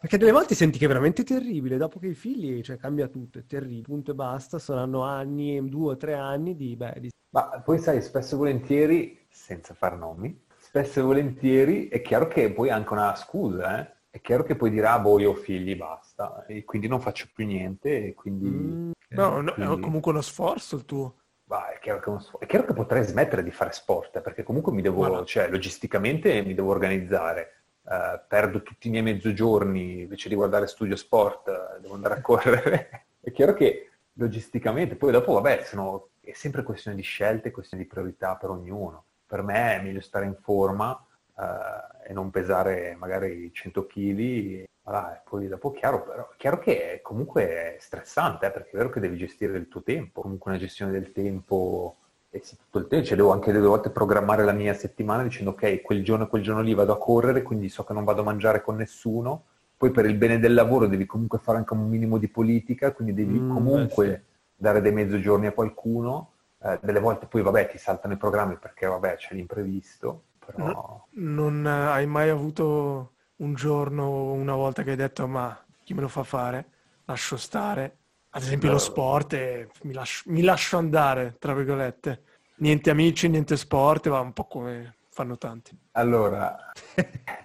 Perché 0.00 0.16
delle 0.16 0.32
volte 0.32 0.54
senti 0.54 0.78
che 0.78 0.86
è 0.86 0.88
veramente 0.88 1.24
terribile, 1.24 1.76
dopo 1.76 1.98
che 1.98 2.06
i 2.06 2.14
figli, 2.14 2.62
cioè 2.62 2.78
cambia 2.78 3.06
tutto, 3.08 3.38
è 3.38 3.44
terribile, 3.44 3.82
punto 3.82 4.12
e 4.12 4.14
basta, 4.14 4.58
saranno 4.58 5.02
anni, 5.02 5.68
due 5.68 5.92
o 5.92 5.96
tre 5.98 6.14
anni 6.14 6.56
di... 6.56 6.74
Beh, 6.74 6.94
di... 7.00 7.10
Ma 7.34 7.60
poi 7.62 7.78
sai, 7.78 8.00
spesso 8.00 8.34
e 8.34 8.38
volentieri, 8.38 9.26
senza 9.28 9.74
far 9.74 9.98
nomi, 9.98 10.46
spesso 10.56 11.00
e 11.00 11.02
volentieri 11.02 11.88
è 11.88 12.00
chiaro 12.00 12.28
che 12.28 12.50
poi 12.50 12.70
anche 12.70 12.94
una 12.94 13.14
scusa, 13.14 13.78
eh? 13.78 13.98
È 14.08 14.20
chiaro 14.22 14.42
che 14.42 14.56
poi 14.56 14.70
dirà, 14.70 14.98
boh, 14.98 15.20
io 15.20 15.32
ho 15.32 15.34
figli, 15.34 15.76
basta, 15.76 16.46
e 16.46 16.64
quindi 16.64 16.88
non 16.88 17.00
faccio 17.02 17.28
più 17.34 17.44
niente, 17.44 18.06
e 18.06 18.14
quindi... 18.14 18.48
Mm, 18.48 18.90
no, 19.10 19.40
no, 19.42 19.52
quindi... 19.52 19.74
è 19.74 19.80
comunque 19.80 20.12
uno 20.12 20.22
sforzo 20.22 20.76
il 20.76 20.86
tuo. 20.86 21.16
Bah, 21.44 21.72
è, 21.74 21.78
chiaro 21.78 22.00
che 22.00 22.08
uno 22.08 22.20
sforzo. 22.20 22.40
è 22.40 22.48
chiaro 22.48 22.64
che 22.64 22.72
potrei 22.72 23.04
smettere 23.04 23.42
di 23.42 23.50
fare 23.50 23.70
sport, 23.72 24.16
eh, 24.16 24.20
perché 24.22 24.44
comunque 24.44 24.72
mi 24.72 24.80
devo, 24.80 25.06
voilà. 25.06 25.24
cioè, 25.24 25.50
logisticamente 25.50 26.40
mi 26.40 26.54
devo 26.54 26.70
organizzare. 26.70 27.59
Uh, 27.82 28.20
perdo 28.28 28.62
tutti 28.62 28.88
i 28.88 28.90
miei 28.90 29.02
mezzogiorni, 29.02 30.02
invece 30.02 30.28
di 30.28 30.34
guardare 30.34 30.66
studio 30.66 30.96
sport, 30.96 31.48
uh, 31.48 31.80
devo 31.80 31.94
andare 31.94 32.14
a 32.14 32.20
correre. 32.22 33.06
è 33.20 33.32
chiaro 33.32 33.54
che 33.54 33.90
logisticamente, 34.14 34.96
poi 34.96 35.12
dopo, 35.12 35.32
vabbè, 35.32 35.64
sono, 35.64 36.10
è 36.20 36.32
sempre 36.32 36.62
questione 36.62 36.96
di 36.96 37.02
scelte, 37.02 37.50
questione 37.50 37.82
di 37.82 37.88
priorità 37.88 38.36
per 38.36 38.50
ognuno 38.50 39.04
per 39.30 39.42
me 39.42 39.76
è 39.76 39.80
meglio 39.80 40.00
stare 40.00 40.26
in 40.26 40.34
forma 40.34 40.92
eh, 41.38 42.08
e 42.08 42.12
non 42.12 42.30
pesare 42.30 42.96
magari 42.98 43.52
100 43.52 43.86
kg. 43.86 44.64
Voilà, 44.82 45.16
e 45.16 45.20
poi 45.22 45.46
dopo 45.46 45.70
chiaro, 45.70 46.02
però, 46.02 46.28
chiaro 46.36 46.58
che 46.58 46.94
è 46.94 47.00
comunque 47.00 47.76
stressante, 47.78 48.46
eh, 48.46 48.50
perché 48.50 48.70
è 48.70 48.76
vero 48.76 48.88
che 48.88 48.98
devi 48.98 49.16
gestire 49.16 49.56
il 49.56 49.68
tuo 49.68 49.84
tempo, 49.84 50.22
comunque 50.22 50.50
una 50.50 50.58
gestione 50.58 50.90
del 50.90 51.12
tempo 51.12 51.98
e 52.30 52.40
tutto 52.40 52.78
il 52.78 52.86
tempo, 52.86 53.06
cioè 53.06 53.16
devo 53.16 53.32
anche 53.32 53.52
delle 53.52 53.66
volte 53.66 53.90
programmare 53.90 54.44
la 54.44 54.52
mia 54.52 54.72
settimana 54.72 55.24
dicendo 55.24 55.50
ok, 55.50 55.82
quel 55.82 56.04
giorno 56.04 56.24
e 56.24 56.28
quel 56.28 56.42
giorno 56.42 56.62
lì 56.62 56.74
vado 56.74 56.92
a 56.92 56.98
correre, 56.98 57.42
quindi 57.42 57.68
so 57.68 57.82
che 57.82 57.92
non 57.92 58.04
vado 58.04 58.20
a 58.20 58.24
mangiare 58.24 58.62
con 58.62 58.76
nessuno, 58.76 59.44
poi 59.76 59.90
per 59.90 60.06
il 60.06 60.16
bene 60.16 60.38
del 60.38 60.54
lavoro 60.54 60.86
devi 60.86 61.06
comunque 61.06 61.38
fare 61.38 61.58
anche 61.58 61.72
un 61.74 61.88
minimo 61.88 62.18
di 62.18 62.28
politica, 62.28 62.92
quindi 62.92 63.14
devi 63.14 63.40
mm, 63.40 63.50
comunque 63.52 64.06
eh 64.06 64.16
sì. 64.16 64.22
dare 64.54 64.80
dei 64.80 64.92
mezzogiorni 64.92 65.46
a 65.46 65.52
qualcuno 65.52 66.32
eh, 66.62 66.78
delle 66.82 67.00
volte 67.00 67.26
poi 67.26 67.42
vabbè 67.42 67.68
ti 67.68 67.78
saltano 67.78 68.14
i 68.14 68.18
programmi 68.18 68.56
perché 68.56 68.86
vabbè 68.86 69.16
c'è 69.16 69.34
l'imprevisto, 69.34 70.24
però... 70.44 70.66
No, 70.66 71.06
non 71.12 71.66
hai 71.66 72.06
mai 72.06 72.28
avuto 72.28 73.12
un 73.36 73.54
giorno, 73.54 74.32
una 74.32 74.54
volta 74.54 74.82
che 74.82 74.90
hai 74.90 74.96
detto 74.96 75.26
ma 75.26 75.58
chi 75.82 75.94
me 75.94 76.02
lo 76.02 76.08
fa 76.08 76.22
fare? 76.22 76.66
Lascio 77.06 77.36
stare. 77.36 77.96
Ad 78.30 78.42
esempio 78.42 78.68
no. 78.68 78.74
lo 78.74 78.80
sport 78.80 79.32
e 79.32 79.68
mi 79.82 79.92
lascio, 79.92 80.22
mi 80.30 80.42
lascio 80.42 80.76
andare, 80.76 81.36
tra 81.38 81.54
virgolette. 81.54 82.22
Niente 82.56 82.90
amici, 82.90 83.28
niente 83.28 83.56
sport, 83.56 84.08
va 84.08 84.20
un 84.20 84.32
po' 84.32 84.44
come 84.44 84.96
fanno 85.08 85.36
tanti. 85.36 85.76
Allora, 85.92 86.70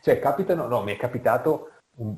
cioè 0.01 0.19
capitano, 0.19 0.67
no, 0.67 0.83
mi 0.83 0.93
è 0.93 0.97
capitato 0.97 1.71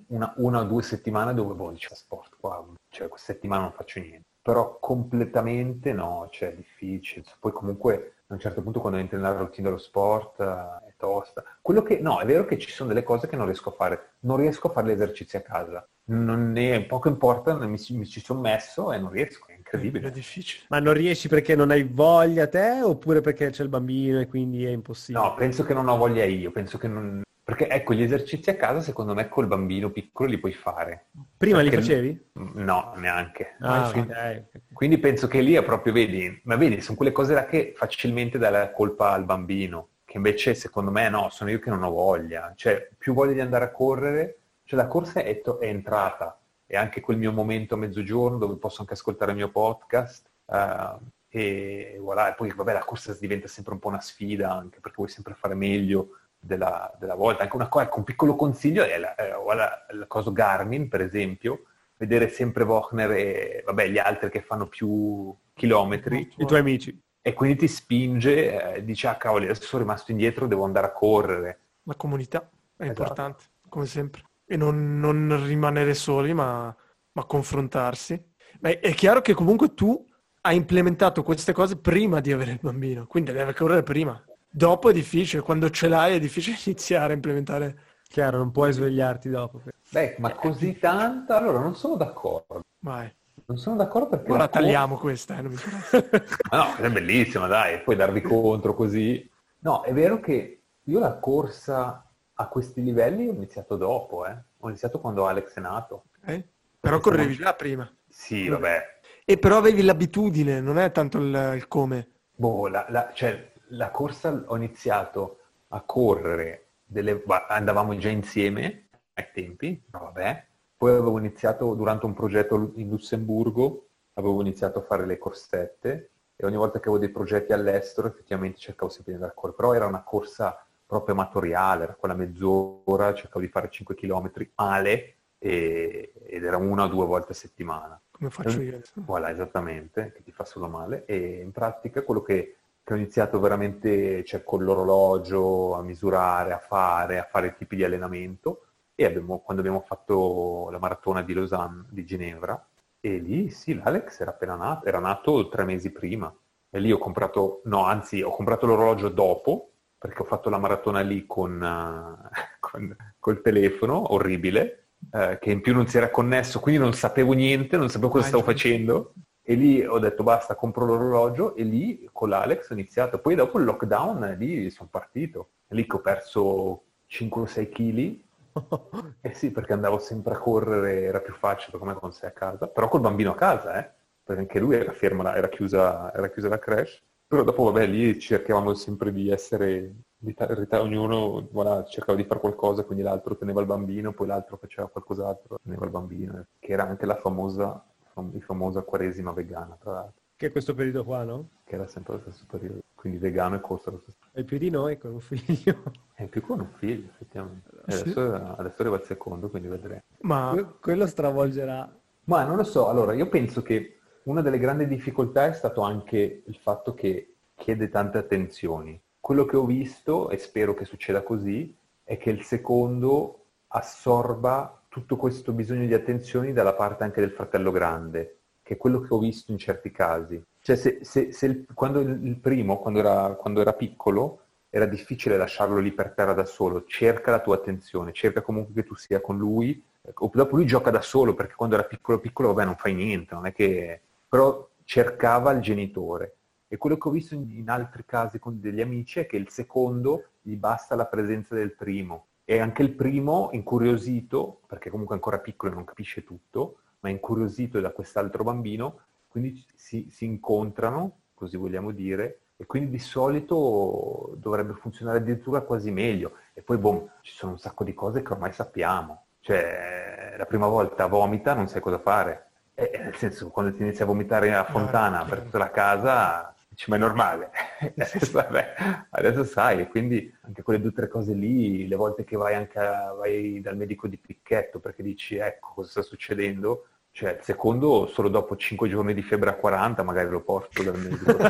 una, 0.08 0.34
una, 0.38 0.60
o 0.62 0.64
due 0.64 0.82
settimane 0.82 1.34
dove 1.34 1.54
boh, 1.54 1.72
dicevo 1.72 1.96
sport 1.96 2.38
qua, 2.40 2.66
cioè 2.90 3.08
questa 3.08 3.34
settimana 3.34 3.64
non 3.64 3.72
faccio 3.72 4.00
niente 4.00 4.26
però 4.48 4.80
completamente 4.80 5.92
no, 5.92 6.30
cioè 6.32 6.52
è 6.52 6.56
difficile. 6.56 7.26
Poi 7.38 7.52
comunque 7.52 8.14
a 8.28 8.34
un 8.34 8.40
certo 8.40 8.62
punto 8.62 8.80
quando 8.80 8.98
entri 8.98 9.18
nella 9.18 9.36
routine 9.36 9.68
dello 9.68 9.78
sport 9.78 10.40
eh, 10.40 10.88
è 10.88 10.94
tosta. 10.96 11.44
Quello 11.62 11.84
che, 11.84 12.00
no, 12.00 12.22
è 12.22 12.26
vero 12.26 12.46
che 12.46 12.58
ci 12.58 12.72
sono 12.72 12.88
delle 12.88 13.04
cose 13.04 13.28
che 13.28 13.36
non 13.36 13.44
riesco 13.44 13.72
a 13.72 13.74
fare. 13.74 14.14
Non 14.20 14.38
riesco 14.38 14.70
a 14.70 14.72
fare 14.72 14.88
gli 14.88 14.92
esercizi 14.92 15.36
a 15.36 15.42
casa. 15.42 15.86
Non 16.10 16.52
ne, 16.52 16.84
poco 16.84 17.10
importa, 17.10 17.54
mi, 17.56 17.78
mi 17.90 18.06
ci 18.06 18.22
sono 18.22 18.40
messo 18.40 18.94
e 18.94 18.98
non 18.98 19.12
riesco, 19.12 19.48
è 19.48 19.56
incredibile. 19.56 20.08
È 20.08 20.12
difficile. 20.12 20.64
Ma 20.70 20.80
non 20.80 20.94
riesci 20.94 21.28
perché 21.28 21.56
non 21.56 21.70
hai 21.70 21.84
voglia 21.84 22.48
te 22.48 22.82
oppure 22.82 23.22
perché 23.22 23.50
c'è 23.50 23.64
il 23.64 23.70
bambino 23.70 24.20
e 24.22 24.28
quindi 24.28 24.66
è 24.66 24.70
impossibile? 24.70 25.24
No, 25.24 25.34
penso 25.36 25.66
che 25.66 25.74
non 25.74 25.90
ho 25.90 25.98
voglia 25.98 26.24
io, 26.24 26.52
penso 26.52 26.78
che 26.78 26.88
non, 26.88 27.24
perché 27.48 27.70
ecco, 27.70 27.94
gli 27.94 28.04
esercizi 28.04 28.50
a 28.50 28.58
casa 28.58 28.82
secondo 28.82 29.14
me 29.14 29.30
col 29.30 29.48
bambino 29.48 29.90
piccolo 29.90 30.30
li 30.30 30.38
puoi 30.38 30.52
fare. 30.52 31.06
Prima 31.38 31.60
Perché 31.60 31.76
li 31.78 31.82
facevi? 31.82 32.26
No, 32.56 32.94
neanche. 32.98 33.56
Ah, 33.62 33.90
quindi, 33.90 34.12
okay. 34.12 34.46
quindi, 34.74 34.98
penso 34.98 35.28
che 35.28 35.40
lì 35.40 35.54
è 35.54 35.64
proprio, 35.64 35.94
vedi, 35.94 36.42
ma 36.44 36.58
vedi, 36.58 36.82
sono 36.82 36.98
quelle 36.98 37.14
cose 37.14 37.34
là 37.34 37.46
che 37.46 37.74
facilmente 37.74 38.38
dai 38.38 38.52
la 38.52 38.72
colpa 38.72 39.14
al 39.14 39.24
bambino, 39.24 39.92
che 40.04 40.18
invece 40.18 40.56
secondo 40.56 40.92
me 40.92 41.08
no, 41.08 41.30
sono 41.30 41.50
io 41.50 41.60
che 41.60 41.70
non 41.70 41.84
ho 41.84 41.90
voglia. 41.90 42.52
Cioè, 42.54 42.90
più 42.98 43.14
voglia 43.14 43.32
di 43.32 43.40
andare 43.40 43.64
a 43.64 43.72
correre, 43.72 44.40
cioè 44.68 44.78
la 44.78 44.88
corsa 44.88 45.24
è, 45.24 45.40
to- 45.42 45.60
è 45.60 45.68
entrata, 45.68 46.38
è 46.66 46.76
anche 46.76 47.00
quel 47.00 47.18
mio 47.18 47.32
momento 47.32 47.76
a 47.76 47.78
mezzogiorno 47.78 48.38
dove 48.38 48.58
posso 48.58 48.82
anche 48.82 48.94
ascoltare 48.94 49.32
il 49.32 49.38
mio 49.38 49.50
podcast. 49.50 50.30
Uh, 50.46 51.00
e 51.30 51.98
voilà, 52.00 52.32
e 52.32 52.36
poi 52.36 52.52
vabbè 52.54 52.74
la 52.74 52.84
corsa 52.84 53.16
diventa 53.20 53.48
sempre 53.48 53.74
un 53.74 53.80
po' 53.80 53.88
una 53.88 54.02
sfida 54.02 54.52
anche 54.52 54.80
perché 54.80 54.98
vuoi 54.98 55.10
sempre 55.10 55.36
fare 55.36 55.56
meglio 55.56 56.18
della, 56.38 56.94
della 57.00 57.16
volta. 57.16 57.44
Anche 57.44 57.56
una 57.56 57.70
cosa, 57.70 57.86
ecco, 57.86 58.00
un 58.00 58.04
piccolo 58.04 58.36
consiglio 58.36 58.84
è 58.84 58.98
la, 58.98 59.16
eh, 59.16 59.30
la, 59.56 59.86
la 59.90 60.06
cosa 60.08 60.32
Garmin, 60.32 60.90
per 60.90 61.00
esempio, 61.00 61.64
vedere 61.96 62.28
sempre 62.28 62.64
Wagner 62.64 63.12
e 63.12 63.64
vabbè, 63.66 63.88
gli 63.88 63.98
altri 63.98 64.30
che 64.30 64.42
fanno 64.42 64.68
più 64.68 65.34
chilometri. 65.54 66.30
I 66.38 66.46
tuoi 66.46 66.60
amici. 66.60 67.02
E 67.22 67.34
quindi 67.34 67.58
ti 67.58 67.68
spinge, 67.70 68.76
eh, 68.76 68.84
dici, 68.84 69.08
ah 69.08 69.16
cavoli, 69.16 69.46
adesso 69.46 69.64
sono 69.64 69.84
rimasto 69.84 70.12
indietro, 70.12 70.48
devo 70.48 70.66
andare 70.66 70.88
a 70.88 70.92
correre. 70.92 71.60
La 71.84 71.96
comunità 71.96 72.50
è 72.76 72.84
esatto. 72.84 73.02
importante, 73.02 73.44
come 73.70 73.86
sempre. 73.86 74.27
E 74.48 74.56
non, 74.56 75.00
non 75.00 75.46
rimanere 75.46 75.94
soli, 75.94 76.34
ma, 76.34 76.74
ma 77.12 77.26
confrontarsi. 77.26 78.20
Ma 78.62 78.70
è, 78.70 78.80
è 78.80 78.94
chiaro 78.94 79.22
che 79.22 79.34
comunque 79.34 79.74
tu 79.74 80.06
hai 80.42 80.56
implementato 80.56 81.24
queste 81.24 81.52
cose 81.52 81.78
prima 81.78 82.22
di 82.22 82.32
avere 82.32 82.52
il 82.52 82.60
bambino, 82.62 83.06
quindi 83.06 83.32
deve 83.34 83.54
correre 83.54 83.84
prima. 83.84 84.22
Dopo 84.50 84.90
è 84.90 84.94
difficile, 84.94 85.42
quando 85.42 85.70
ce 85.70 85.88
l'hai 85.88 86.16
è 86.16 86.20
difficile 86.20 86.58
iniziare 86.66 87.14
a 87.14 87.16
implementare. 87.16 87.80
Chiaro, 88.08 88.38
non 88.38 88.52
puoi 88.52 88.72
svegliarti 88.72 89.30
dopo. 89.30 89.62
Beh, 89.90 90.16
ma 90.20 90.34
così 90.34 90.80
tanto? 90.80 91.34
Allora, 91.34 91.60
non 91.60 91.76
sono 91.76 91.98
d'accordo. 91.98 92.62
Vai. 92.80 93.14
Non 93.46 93.58
sono 93.58 93.76
d'accordo 93.76 94.08
perché... 94.08 94.32
Ora 94.32 94.48
tagliamo 94.48 94.94
cor- 94.94 95.04
questa, 95.04 95.38
eh, 95.38 95.42
non 95.42 95.52
mi 95.52 95.58
ma 96.52 96.58
no, 96.58 96.76
è 96.76 96.90
bellissima, 96.90 97.48
dai, 97.48 97.82
puoi 97.82 97.96
darvi 97.96 98.22
contro 98.22 98.74
così. 98.74 99.30
No, 99.60 99.84
è 99.84 99.94
vero 99.94 100.20
che 100.20 100.64
io 100.84 101.00
la 101.00 101.18
corsa 101.18 102.07
a 102.40 102.48
questi 102.48 102.84
livelli 102.84 103.28
ho 103.28 103.34
iniziato 103.34 103.78
dopo, 103.78 104.26
eh. 104.26 104.36
Ho 104.60 104.68
iniziato 104.68 105.00
quando 105.00 105.26
Alex 105.28 105.54
è 105.54 105.60
nato. 105.60 106.06
Eh? 106.26 106.48
Però 106.80 107.00
correvi 107.00 107.36
già 107.36 107.54
prima. 107.54 107.92
Sì, 108.08 108.48
vabbè. 108.48 109.00
E 109.26 109.38
però 109.38 109.58
avevi 109.58 109.84
l'abitudine, 109.84 110.62
non 110.62 110.78
è 110.78 110.92
tanto 110.92 111.18
il, 111.18 111.54
il 111.56 111.68
come. 111.68 112.12
Boh, 112.36 112.68
la, 112.68 112.86
la, 112.90 113.12
cioè, 113.14 113.54
la 113.70 113.90
corsa 113.90 114.44
ho 114.46 114.56
iniziato 114.56 115.40
a 115.70 115.82
correre, 115.82 116.70
delle, 116.86 117.24
andavamo 117.48 117.98
già 117.98 118.10
insieme 118.10 118.88
ai 119.14 119.30
tempi, 119.34 119.84
vabbè. 119.90 120.46
Poi 120.78 120.92
avevo 120.92 121.18
iniziato 121.18 121.74
durante 121.74 122.06
un 122.06 122.14
progetto 122.14 122.72
in 122.76 122.90
Lussemburgo, 122.90 123.88
avevo 124.14 124.42
iniziato 124.42 124.80
a 124.80 124.84
fare 124.84 125.08
le 125.08 125.18
corsette 125.18 126.12
e 126.36 126.46
ogni 126.46 126.56
volta 126.56 126.80
che 126.80 126.88
avevo 126.88 127.00
dei 127.00 127.10
progetti 127.10 127.52
all'estero 127.52 128.08
effettivamente 128.08 128.60
cercavo 128.60 128.92
sempre 128.92 129.14
di 129.14 129.18
andare 129.18 129.34
a 129.36 129.36
correre, 129.36 129.58
però 129.58 129.74
era 129.74 129.88
una 129.88 130.04
corsa 130.04 130.67
proprio 130.88 131.14
amatoriale, 131.14 131.84
era 131.84 131.94
quella 131.94 132.16
mezz'ora, 132.16 133.14
cercavo 133.14 133.42
di 133.42 133.52
fare 133.52 133.70
5 133.70 133.94
km 133.94 134.32
male 134.56 135.16
e, 135.38 136.14
ed 136.26 136.44
era 136.44 136.58
una 136.58 136.86
o 136.86 136.88
due 136.88 137.06
volte 137.06 137.34
a 137.34 137.36
settimana. 137.36 138.02
Come 138.10 138.30
faccio 138.30 138.62
io 138.62 138.76
adesso? 138.76 138.94
Voilà, 138.96 139.30
esattamente, 139.30 140.12
che 140.16 140.24
ti 140.24 140.32
fa 140.32 140.46
solo 140.46 140.68
male. 140.68 141.06
E 141.06 141.42
in 141.42 141.52
pratica 141.52 142.02
quello 142.02 142.22
che, 142.22 142.56
che 142.84 142.94
ho 142.94 142.96
iniziato 142.96 143.40
veramente, 143.40 144.24
cioè 144.24 144.44
con 144.44 144.64
l'orologio, 144.64 145.76
a 145.76 145.84
misurare, 145.84 146.54
a 146.54 146.58
fare, 146.58 147.20
a 147.20 147.28
fare 147.30 147.56
tipi 147.56 147.76
di 147.76 147.84
allenamento. 147.84 148.64
E 148.96 149.06
abbiamo, 149.06 149.40
quando 149.40 149.62
abbiamo 149.62 149.84
fatto 149.86 150.70
la 150.72 150.80
maratona 150.80 151.22
di 151.22 151.34
Lausanne, 151.34 151.86
di 151.90 152.06
Ginevra, 152.06 152.66
e 153.00 153.18
lì 153.18 153.50
sì, 153.52 153.76
l'Alex 153.76 154.22
era 154.22 154.32
appena 154.32 154.56
nato, 154.56 154.88
era 154.88 155.00
nato 155.00 155.48
tre 155.50 155.66
mesi 155.66 155.92
prima. 155.92 156.34
E 156.70 156.80
lì 156.80 156.92
ho 156.92 156.98
comprato, 156.98 157.62
no, 157.66 157.84
anzi, 157.84 158.22
ho 158.22 158.32
comprato 158.32 158.66
l'orologio 158.66 159.10
dopo, 159.10 159.74
perché 159.98 160.22
ho 160.22 160.26
fatto 160.26 160.50
la 160.50 160.58
maratona 160.58 161.02
lì 161.02 161.26
con, 161.26 161.62
uh, 161.62 162.30
con 162.60 162.96
col 163.20 163.42
telefono, 163.42 164.14
orribile, 164.14 164.90
uh, 165.12 165.38
che 165.40 165.52
in 165.52 165.62
più 165.62 165.74
non 165.74 165.88
si 165.88 165.98
era 165.98 166.10
connesso, 166.10 166.60
quindi 166.60 166.82
non 166.82 166.94
sapevo 166.94 167.34
niente, 167.34 167.78
non 167.78 167.90
sapevo 167.90 168.12
cosa 168.12 168.28
stavo 168.28 168.44
facendo. 168.44 169.14
E 169.42 169.56
lì 169.56 169.86
ho 169.86 169.98
detto 169.98 170.24
basta, 170.24 170.56
compro 170.56 170.86
l'orologio 170.86 171.56
e 171.56 171.64
lì 171.64 172.08
con 172.12 172.30
l'Alex 172.30 172.70
ho 172.70 172.74
iniziato. 172.74 173.20
Poi 173.20 173.34
dopo 173.36 173.58
il 173.60 173.66
lockdown, 173.66 174.36
lì 174.38 174.70
sono 174.70 174.90
partito. 174.92 175.52
Lì 175.70 175.88
che 175.88 175.96
ho 175.96 176.02
perso 176.02 176.84
5-6 177.10 177.70
kg 177.70 178.26
eh 179.22 179.34
sì, 179.34 179.52
perché 179.52 179.74
andavo 179.74 180.00
sempre 180.00 180.34
a 180.34 180.38
correre, 180.38 181.04
era 181.04 181.20
più 181.20 181.34
facile 181.34 181.78
come 181.78 181.94
con 181.94 182.12
sé 182.12 182.26
a 182.26 182.32
casa, 182.32 182.68
però 182.68 182.88
col 182.88 183.02
bambino 183.02 183.32
a 183.32 183.36
casa, 183.36 183.80
eh, 183.80 183.92
perché 184.24 184.42
anche 184.42 184.60
lui 184.60 184.76
era 184.76 184.92
fermo, 184.92 185.28
era 185.28 185.50
chiusa, 185.50 186.14
era 186.14 186.30
chiusa 186.30 186.50
la 186.50 186.60
crash. 186.60 187.04
Però 187.28 187.44
dopo, 187.44 187.64
vabbè, 187.66 187.86
lì 187.88 188.18
cercavamo 188.18 188.74
sempre 188.74 189.12
di 189.12 189.30
essere, 189.30 189.94
di 190.18 190.34
ta- 190.34 190.48
ognuno 190.82 191.46
voilà, 191.52 191.84
cercava 191.84 192.18
di 192.18 192.24
fare 192.24 192.40
qualcosa, 192.40 192.84
quindi 192.86 193.04
l'altro 193.04 193.36
teneva 193.36 193.60
il 193.60 193.66
bambino, 193.68 194.14
poi 194.14 194.28
l'altro 194.28 194.56
faceva 194.56 194.88
qualcos'altro, 194.88 195.58
teneva 195.62 195.84
il 195.84 195.92
bambino, 195.92 196.46
che 196.58 196.72
era 196.72 196.88
anche 196.88 197.06
la 197.06 197.18
famosa, 197.18 197.84
fam- 198.14 198.40
famosa 198.40 198.82
quaresima 198.84 199.34
vegana, 199.34 199.76
tra 199.78 199.92
l'altro. 199.92 200.22
Che 200.38 200.48
è 200.48 200.52
questo 200.52 200.74
periodo 200.74 201.04
qua, 201.04 201.24
no? 201.24 201.50
Che 201.66 201.76
era 201.76 201.86
sempre 201.88 202.14
lo 202.14 202.20
stesso 202.22 202.46
periodo, 202.50 202.80
quindi 202.96 203.18
vegano 203.20 203.56
e 203.56 203.60
corso 203.60 203.92
lo 203.92 203.98
stesso. 204.00 204.20
E 204.32 204.44
più 204.46 204.58
di 204.58 204.70
noi 204.70 204.98
con 204.98 205.12
un 205.12 205.20
figlio. 205.20 205.84
È 206.14 206.26
più 206.28 206.42
con 206.42 206.62
un 206.62 206.70
figlio, 206.78 207.10
effettivamente. 207.10 207.70
E 207.88 207.92
Sì. 207.92 208.02
adesso, 208.04 208.34
adesso 208.56 208.82
arriva 208.82 208.96
il 208.96 209.04
secondo, 209.04 209.50
quindi 209.50 209.68
vedremo. 209.68 210.02
Ma 210.22 210.52
Que- 210.54 210.68
Quello 210.80 211.06
stravolgerà. 211.06 211.94
Ma 212.26 212.44
non 212.46 212.56
lo 212.56 212.64
so, 212.64 212.88
allora 212.88 213.14
io 213.14 213.28
penso 213.28 213.62
che 213.62 213.97
una 214.28 214.42
delle 214.42 214.60
grandi 214.60 214.88
difficoltà 214.88 215.46
è 215.46 215.54
stato 215.54 215.82
anche 215.82 216.44
il 216.46 216.56
fatto 216.62 216.94
che 216.94 217.36
chiede 217.56 217.90
tante 217.90 218.18
attenzioni. 218.18 219.00
Quello 219.20 219.46
che 219.46 219.56
ho 219.56 219.66
visto, 219.66 220.30
e 220.30 220.38
spero 220.38 220.74
che 220.74 220.86
succeda 220.86 221.24
così, 221.24 221.74
è 222.04 222.18
che 222.18 222.30
il 222.30 222.44
secondo 222.44 223.46
assorba 223.68 224.82
tutto 224.90 225.16
questo 225.16 225.54
bisogno 225.54 225.86
di 225.86 225.94
attenzioni 225.94 226.52
dalla 226.52 226.74
parte 226.74 227.04
anche 227.04 227.22
del 227.22 227.32
fratello 227.32 227.72
grande, 227.72 228.40
che 228.64 228.74
è 228.74 228.78
quello 228.78 229.00
che 229.00 229.14
ho 229.14 229.18
visto 229.18 229.52
in 229.54 229.58
certi 229.58 229.92
casi. 229.92 230.42
Cioè 230.60 230.76
se, 230.76 231.00
se- 231.04 231.32
se 231.32 231.46
il, 231.46 231.66
quando 231.74 232.02
il, 232.02 232.38
primo, 232.38 232.80
quando 232.80 233.00
era, 233.00 233.30
quando 233.36 233.62
era 233.62 233.74
piccolo, 233.74 234.42
era 234.70 234.86
difficile 234.86 235.38
lasciarlo 235.38 235.80
lì 235.80 235.94
per 235.94 236.12
terra 236.12 236.34
da 236.34 236.46
solo, 236.46 236.84
cerca 236.84 237.32
la 237.32 237.40
tua 237.40 237.56
attenzione, 237.56 238.12
cerca 238.12 238.42
comunque 238.42 238.74
che 238.74 238.84
tu 238.84 238.96
sia 238.96 239.22
con 239.22 239.38
lui, 239.38 239.82
o 240.14 240.32
dopo 240.34 240.56
lui 240.58 240.66
gioca 240.66 240.90
da 240.90 241.02
solo 241.02 241.34
perché 241.34 241.56
quando 241.56 241.76
era 241.76 241.84
piccolo 241.86 242.20
piccolo 242.20 242.54
vabbè 242.54 242.66
non 242.66 242.76
fai 242.76 242.94
niente, 242.94 243.34
non 243.34 243.46
è 243.46 243.54
che... 243.54 244.02
però 244.28 244.68
cercava 244.84 245.52
il 245.52 245.62
genitore. 245.62 246.38
E 246.68 246.78
quello 246.78 246.98
che 246.98 247.08
ho 247.08 247.12
visto 247.12 247.34
in, 247.34 247.50
in 247.52 247.70
altri 247.70 248.04
casi 248.06 248.40
con 248.40 248.60
degli 248.60 248.82
amici 248.82 249.20
è 249.20 249.26
che 249.26 249.38
il 249.38 249.50
secondo 249.50 250.26
gli 250.42 250.56
basta 250.56 250.96
la 250.96 251.06
presenza 251.06 251.56
del 251.56 251.74
primo. 251.74 252.28
E 252.44 252.60
anche 252.60 252.82
il 252.82 252.94
primo, 252.94 253.50
incuriosito, 253.52 254.62
perché 254.68 254.90
comunque 254.90 255.16
è 255.16 255.18
ancora 255.18 255.40
piccolo 255.40 255.72
e 255.72 255.76
non 255.76 255.84
capisce 255.84 256.24
tutto, 256.24 256.80
ma 257.00 257.10
incuriosito 257.10 257.80
da 257.80 257.92
quest'altro 257.92 258.44
bambino, 258.44 259.00
quindi 259.28 259.66
si, 259.76 260.08
si 260.10 260.26
incontrano, 260.26 261.20
così 261.34 261.58
vogliamo 261.58 261.92
dire, 261.92 262.40
e 262.58 262.66
quindi 262.66 262.90
di 262.90 263.00
solito 263.00 264.34
dovrebbe 264.38 264.74
funzionare 264.74 265.20
addirittura 265.20 265.62
quasi 265.62 265.92
meglio. 265.92 266.34
E 266.54 266.62
poi, 266.64 266.78
boh, 266.78 267.12
ci 267.22 267.34
sono 267.34 267.52
un 267.52 267.60
sacco 267.60 267.84
di 267.84 267.94
cose 267.94 268.24
che 268.24 268.34
ormai 268.34 268.52
sappiamo. 268.52 269.26
Cioè, 269.42 270.36
la 270.38 270.46
prima 270.46 270.68
volta 270.68 271.06
vomita, 271.06 271.54
non 271.54 271.68
sai 271.68 271.82
cosa 271.82 272.00
fare. 272.00 272.47
E, 272.80 272.92
nel 273.04 273.16
senso, 273.16 273.50
quando 273.50 273.74
ti 273.74 273.82
inizi 273.82 274.04
a 274.04 274.06
vomitare 274.06 274.54
a 274.54 274.64
fontana 274.64 275.26
per 275.26 275.40
tutta 275.42 275.58
la 275.58 275.72
casa, 275.72 276.54
dici, 276.70 276.88
ma 276.92 276.98
è 276.98 277.00
normale. 277.00 277.50
adesso, 277.98 278.32
vabbè, 278.32 278.74
adesso 279.10 279.44
sai, 279.46 279.82
e 279.82 279.88
quindi 279.88 280.32
anche 280.42 280.62
quelle 280.62 280.80
due 280.80 280.90
o 280.90 280.94
tre 280.94 281.08
cose 281.08 281.34
lì, 281.34 281.88
le 281.88 281.96
volte 281.96 282.24
che 282.24 282.38
vai 282.38 282.54
anche 282.54 282.78
a- 282.78 283.14
vai 283.18 283.60
dal 283.62 283.76
medico 283.76 284.08
di 284.08 284.18
picchetto 284.20 284.80
perché 284.80 285.02
dici, 285.02 285.38
ecco, 285.38 285.72
cosa 285.74 285.90
sta 285.90 286.02
succedendo, 286.04 286.86
cioè 287.10 287.32
il 287.32 287.40
secondo 287.42 288.06
solo 288.06 288.30
dopo 288.30 288.56
5 288.56 288.88
giorni 288.88 289.16
di 289.16 289.24
febbre 289.24 289.50
a 289.50 289.56
40 289.56 290.04
magari 290.04 290.30
lo 290.30 290.42
porto 290.42 290.84
dal 290.84 291.00
medico. 291.00 291.36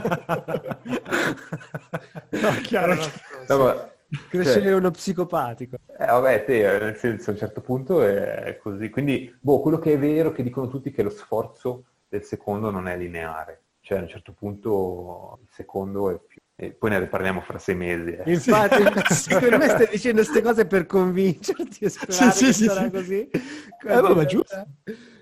no, 2.29 2.51
chiaro. 2.63 2.95
No, 3.49 3.57
ma- 3.57 3.89
Crescere 4.29 4.61
cioè, 4.61 4.73
uno 4.73 4.91
psicopatico. 4.91 5.77
Eh, 5.99 6.05
vabbè, 6.05 6.45
te, 6.45 6.75
eh, 6.75 6.79
nel 6.79 6.95
senso, 6.95 7.29
a 7.29 7.33
un 7.33 7.39
certo 7.39 7.61
punto 7.61 8.01
è 8.01 8.57
così. 8.61 8.89
Quindi, 8.89 9.35
boh, 9.39 9.59
quello 9.61 9.79
che 9.79 9.93
è 9.93 9.99
vero, 9.99 10.31
che 10.31 10.43
dicono 10.43 10.67
tutti, 10.67 10.91
che 10.91 11.03
lo 11.03 11.09
sforzo 11.09 11.83
del 12.07 12.23
secondo 12.23 12.69
non 12.69 12.87
è 12.87 12.95
lineare. 12.97 13.61
Cioè, 13.81 13.97
a 13.99 14.01
un 14.01 14.07
certo 14.07 14.33
punto 14.33 15.39
il 15.41 15.47
secondo 15.51 16.09
è 16.11 16.19
più... 16.25 16.41
E 16.59 16.71
poi 16.71 16.89
ne 16.89 16.99
riparliamo 16.99 17.39
fra 17.41 17.59
sei 17.59 17.75
mesi. 17.75 18.11
eh. 18.15 18.31
Infatti, 18.31 18.83
secondo 19.13 19.57
me 19.57 19.67
stai 19.69 19.87
dicendo 19.91 20.21
queste 20.23 20.41
cose 20.41 20.65
per 20.65 20.85
convincerti 20.87 21.85
e 21.85 21.89
sperare 21.89 22.31
Sì, 22.31 22.37
sì, 22.37 22.45
che 22.45 22.53
sì, 22.53 22.63
sarà 22.65 22.83
sì. 22.83 22.89
così. 22.89 23.29
Eh, 23.29 24.01
vabbè, 24.01 24.25
giusto. 24.25 24.67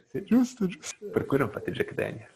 Sì. 0.08 0.24
Giusto, 0.24 0.66
giusto. 0.66 1.10
Per 1.12 1.26
cui 1.26 1.38
non 1.38 1.50
fate 1.50 1.72
Jack 1.72 1.94
Daniel. 1.94 2.30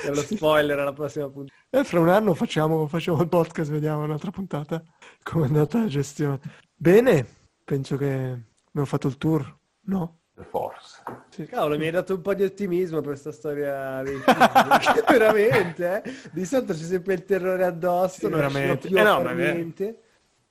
È 0.00 0.08
lo 0.10 0.22
spoiler 0.22 0.78
alla 0.78 0.92
prossima 0.92 1.28
puntata. 1.28 1.58
E 1.70 1.84
fra 1.84 1.98
un 2.00 2.08
anno 2.08 2.34
facciamo, 2.34 2.86
facciamo 2.86 3.20
il 3.20 3.28
podcast, 3.28 3.70
vediamo 3.70 4.04
un'altra 4.04 4.30
puntata. 4.30 4.82
Come 5.22 5.44
è 5.44 5.48
andata 5.48 5.80
la 5.80 5.86
gestione. 5.86 6.38
Bene, 6.74 7.26
penso 7.64 7.96
che 7.96 8.06
abbiamo 8.06 8.86
fatto 8.86 9.08
il 9.08 9.18
tour, 9.18 9.58
no? 9.86 10.18
The 10.34 10.44
Force. 10.44 11.02
Sì. 11.30 11.46
Cavolo, 11.46 11.76
mi 11.76 11.86
hai 11.86 11.90
dato 11.90 12.14
un 12.14 12.20
po' 12.22 12.32
di 12.34 12.44
ottimismo 12.44 13.00
per 13.00 13.10
questa 13.10 13.32
storia 13.32 14.00
dei 14.02 14.16
veramente, 15.08 16.02
eh? 16.04 16.10
Di 16.30 16.44
solito 16.44 16.72
c'è 16.74 16.78
sempre 16.84 17.14
il 17.14 17.24
terrore 17.24 17.64
addosso, 17.64 18.18
Sì, 18.20 18.28
non 18.28 18.38
veramente. 18.38 18.86
più 18.86 18.96
Eh 18.96 19.02
no, 19.02 19.20
niente. 19.32 20.02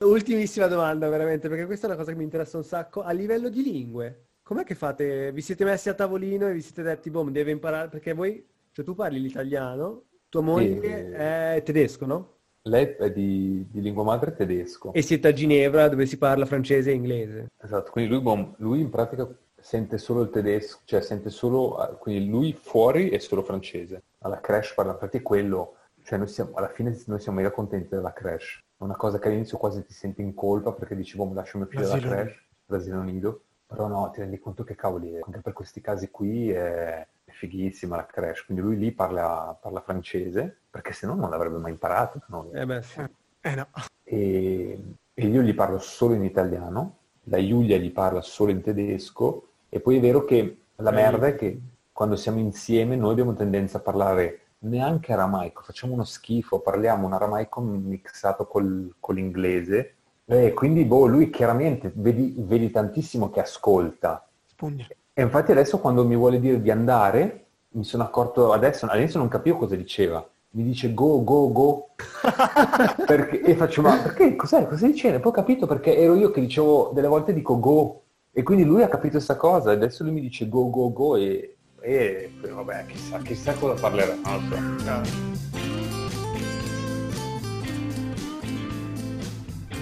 Ultimissima 0.04 0.66
domanda, 0.66 1.08
veramente, 1.08 1.48
perché 1.48 1.64
questa 1.64 1.86
è 1.86 1.88
una 1.88 1.98
cosa 1.98 2.12
che 2.12 2.18
mi 2.18 2.24
interessa 2.24 2.58
un 2.58 2.64
sacco. 2.64 3.02
A 3.02 3.12
livello 3.12 3.48
di 3.48 3.62
lingue, 3.62 4.26
com'è 4.42 4.62
che 4.62 4.74
fate? 4.74 5.32
Vi 5.32 5.40
siete 5.40 5.64
messi 5.64 5.88
a 5.88 5.94
tavolino 5.94 6.46
e 6.46 6.52
vi 6.52 6.60
siete 6.60 6.82
detti, 6.82 7.10
boh, 7.10 7.24
deve 7.30 7.50
imparare, 7.50 7.88
perché 7.88 8.12
voi, 8.12 8.46
cioè 8.78 8.86
tu 8.86 8.94
parli 8.94 9.20
l'italiano, 9.20 10.04
tua 10.28 10.40
moglie 10.40 11.10
è 11.10 11.62
tedesco, 11.64 12.06
no? 12.06 12.34
Lei 12.62 12.94
è 12.96 13.10
di, 13.10 13.66
di 13.68 13.80
lingua 13.80 14.04
madre 14.04 14.36
tedesco. 14.36 14.92
E 14.92 15.02
siete 15.02 15.26
a 15.26 15.32
Ginevra 15.32 15.88
dove 15.88 16.06
si 16.06 16.16
parla 16.16 16.46
francese 16.46 16.92
e 16.92 16.94
inglese. 16.94 17.48
Esatto, 17.60 17.90
quindi 17.90 18.14
lui, 18.14 18.54
lui 18.58 18.80
in 18.80 18.88
pratica 18.90 19.28
sente 19.56 19.98
solo 19.98 20.22
il 20.22 20.30
tedesco, 20.30 20.78
cioè 20.84 21.00
sente 21.00 21.28
solo, 21.28 21.90
eh, 21.90 21.96
quindi 21.96 22.28
lui 22.28 22.52
fuori 22.52 23.08
è 23.08 23.18
solo 23.18 23.42
francese. 23.42 24.02
Alla 24.18 24.38
crash 24.38 24.74
parla, 24.74 24.92
infatti 24.92 25.16
è 25.16 25.22
quello, 25.22 25.74
cioè 26.04 26.18
noi 26.18 26.28
siamo, 26.28 26.52
alla 26.54 26.68
fine 26.68 26.96
noi 27.06 27.18
siamo 27.18 27.38
mega 27.38 27.50
contenti 27.50 27.88
della 27.88 28.12
crash. 28.12 28.60
È 28.76 28.84
una 28.84 28.94
cosa 28.94 29.18
che 29.18 29.26
all'inizio 29.26 29.58
quasi 29.58 29.84
ti 29.84 29.92
senti 29.92 30.22
in 30.22 30.34
colpa 30.34 30.70
perché 30.72 30.94
dici, 30.94 31.16
boh, 31.16 31.24
mi 31.24 31.34
lascio 31.34 31.58
mio 31.58 31.66
figlio 31.66 31.86
alla 31.86 31.94
L'asilo 31.94 32.14
nido. 32.14 32.22
crash, 32.22 32.42
l'asilo 32.66 33.02
nido, 33.02 33.42
però 33.66 33.88
no, 33.88 34.08
ti 34.14 34.20
rendi 34.20 34.38
conto 34.38 34.62
che 34.62 34.76
cavoli, 34.76 35.16
anche 35.20 35.40
per 35.40 35.52
questi 35.52 35.80
casi 35.80 36.10
qui 36.10 36.50
è, 36.52 37.04
è 37.04 37.06
fighissima 37.38 37.96
la 37.96 38.06
crash. 38.06 38.44
Quindi 38.44 38.62
lui 38.62 38.76
lì 38.76 38.92
parla, 38.92 39.56
parla 39.60 39.80
francese, 39.80 40.58
perché 40.68 40.92
se 40.92 41.06
no 41.06 41.14
non 41.14 41.30
l'avrebbe 41.30 41.58
mai 41.58 41.70
imparato. 41.70 42.20
no? 42.26 42.50
Eh 42.52 42.66
beh, 42.66 42.82
sì. 42.82 43.00
Eh 43.40 43.54
no. 43.54 43.66
e, 44.02 44.78
e 45.14 45.26
io 45.26 45.42
gli 45.42 45.54
parlo 45.54 45.78
solo 45.78 46.14
in 46.14 46.24
italiano, 46.24 46.96
la 47.24 47.38
Giulia 47.44 47.76
gli 47.78 47.92
parla 47.92 48.20
solo 48.20 48.50
in 48.50 48.60
tedesco 48.62 49.48
e 49.68 49.80
poi 49.80 49.96
è 49.98 50.00
vero 50.00 50.24
che 50.24 50.58
la 50.76 50.90
Eh. 50.90 50.94
merda 50.94 51.26
è 51.28 51.34
che 51.36 51.60
quando 51.92 52.16
siamo 52.16 52.38
insieme 52.38 52.96
noi 52.96 53.12
abbiamo 53.12 53.34
tendenza 53.34 53.78
a 53.78 53.80
parlare 53.80 54.40
neanche 54.60 55.12
aramaico, 55.12 55.62
facciamo 55.62 55.92
uno 55.92 56.04
schifo, 56.04 56.58
parliamo 56.60 57.06
un 57.06 57.12
aramaico 57.12 57.60
mixato 57.60 58.46
col, 58.46 58.94
con 58.98 59.14
l'inglese 59.14 59.94
e 60.24 60.52
quindi 60.52 60.84
boh, 60.84 61.06
lui 61.06 61.30
chiaramente 61.30 61.92
vedi, 61.94 62.34
vedi 62.38 62.70
tantissimo 62.70 63.30
che 63.30 63.40
ascolta 63.40 64.28
Spugna. 64.46 64.86
E 65.18 65.22
infatti 65.22 65.50
adesso 65.50 65.80
quando 65.80 66.06
mi 66.06 66.14
vuole 66.14 66.38
dire 66.38 66.62
di 66.62 66.70
andare, 66.70 67.46
mi 67.70 67.82
sono 67.82 68.04
accorto 68.04 68.52
adesso, 68.52 68.86
all'inizio 68.86 69.18
non 69.18 69.26
capivo 69.26 69.56
cosa 69.56 69.74
diceva. 69.74 70.24
Mi 70.50 70.62
dice 70.62 70.94
go, 70.94 71.24
go, 71.24 71.50
go. 71.50 71.88
Perché- 73.04 73.40
e 73.40 73.56
faccio, 73.56 73.82
ma 73.82 73.96
perché? 73.96 74.36
Cos'è? 74.36 74.68
Cosa 74.68 74.86
dice? 74.86 75.18
Poi 75.18 75.32
ho 75.32 75.34
capito 75.34 75.66
perché 75.66 75.96
ero 75.96 76.14
io 76.14 76.30
che 76.30 76.40
dicevo, 76.40 76.92
delle 76.94 77.08
volte 77.08 77.34
dico 77.34 77.58
go. 77.58 78.02
E 78.30 78.44
quindi 78.44 78.62
lui 78.62 78.84
ha 78.84 78.88
capito 78.88 79.14
questa 79.14 79.34
cosa 79.34 79.72
e 79.72 79.74
adesso 79.74 80.04
lui 80.04 80.12
mi 80.12 80.20
dice 80.20 80.48
go, 80.48 80.70
go, 80.70 80.92
go 80.92 81.16
e, 81.16 81.56
e 81.80 82.30
vabbè, 82.40 82.86
chissà, 82.86 83.18
chissà 83.18 83.54
cosa 83.54 83.74
parlerà. 83.74 84.14
Non 84.22 84.48
lo 84.48 85.97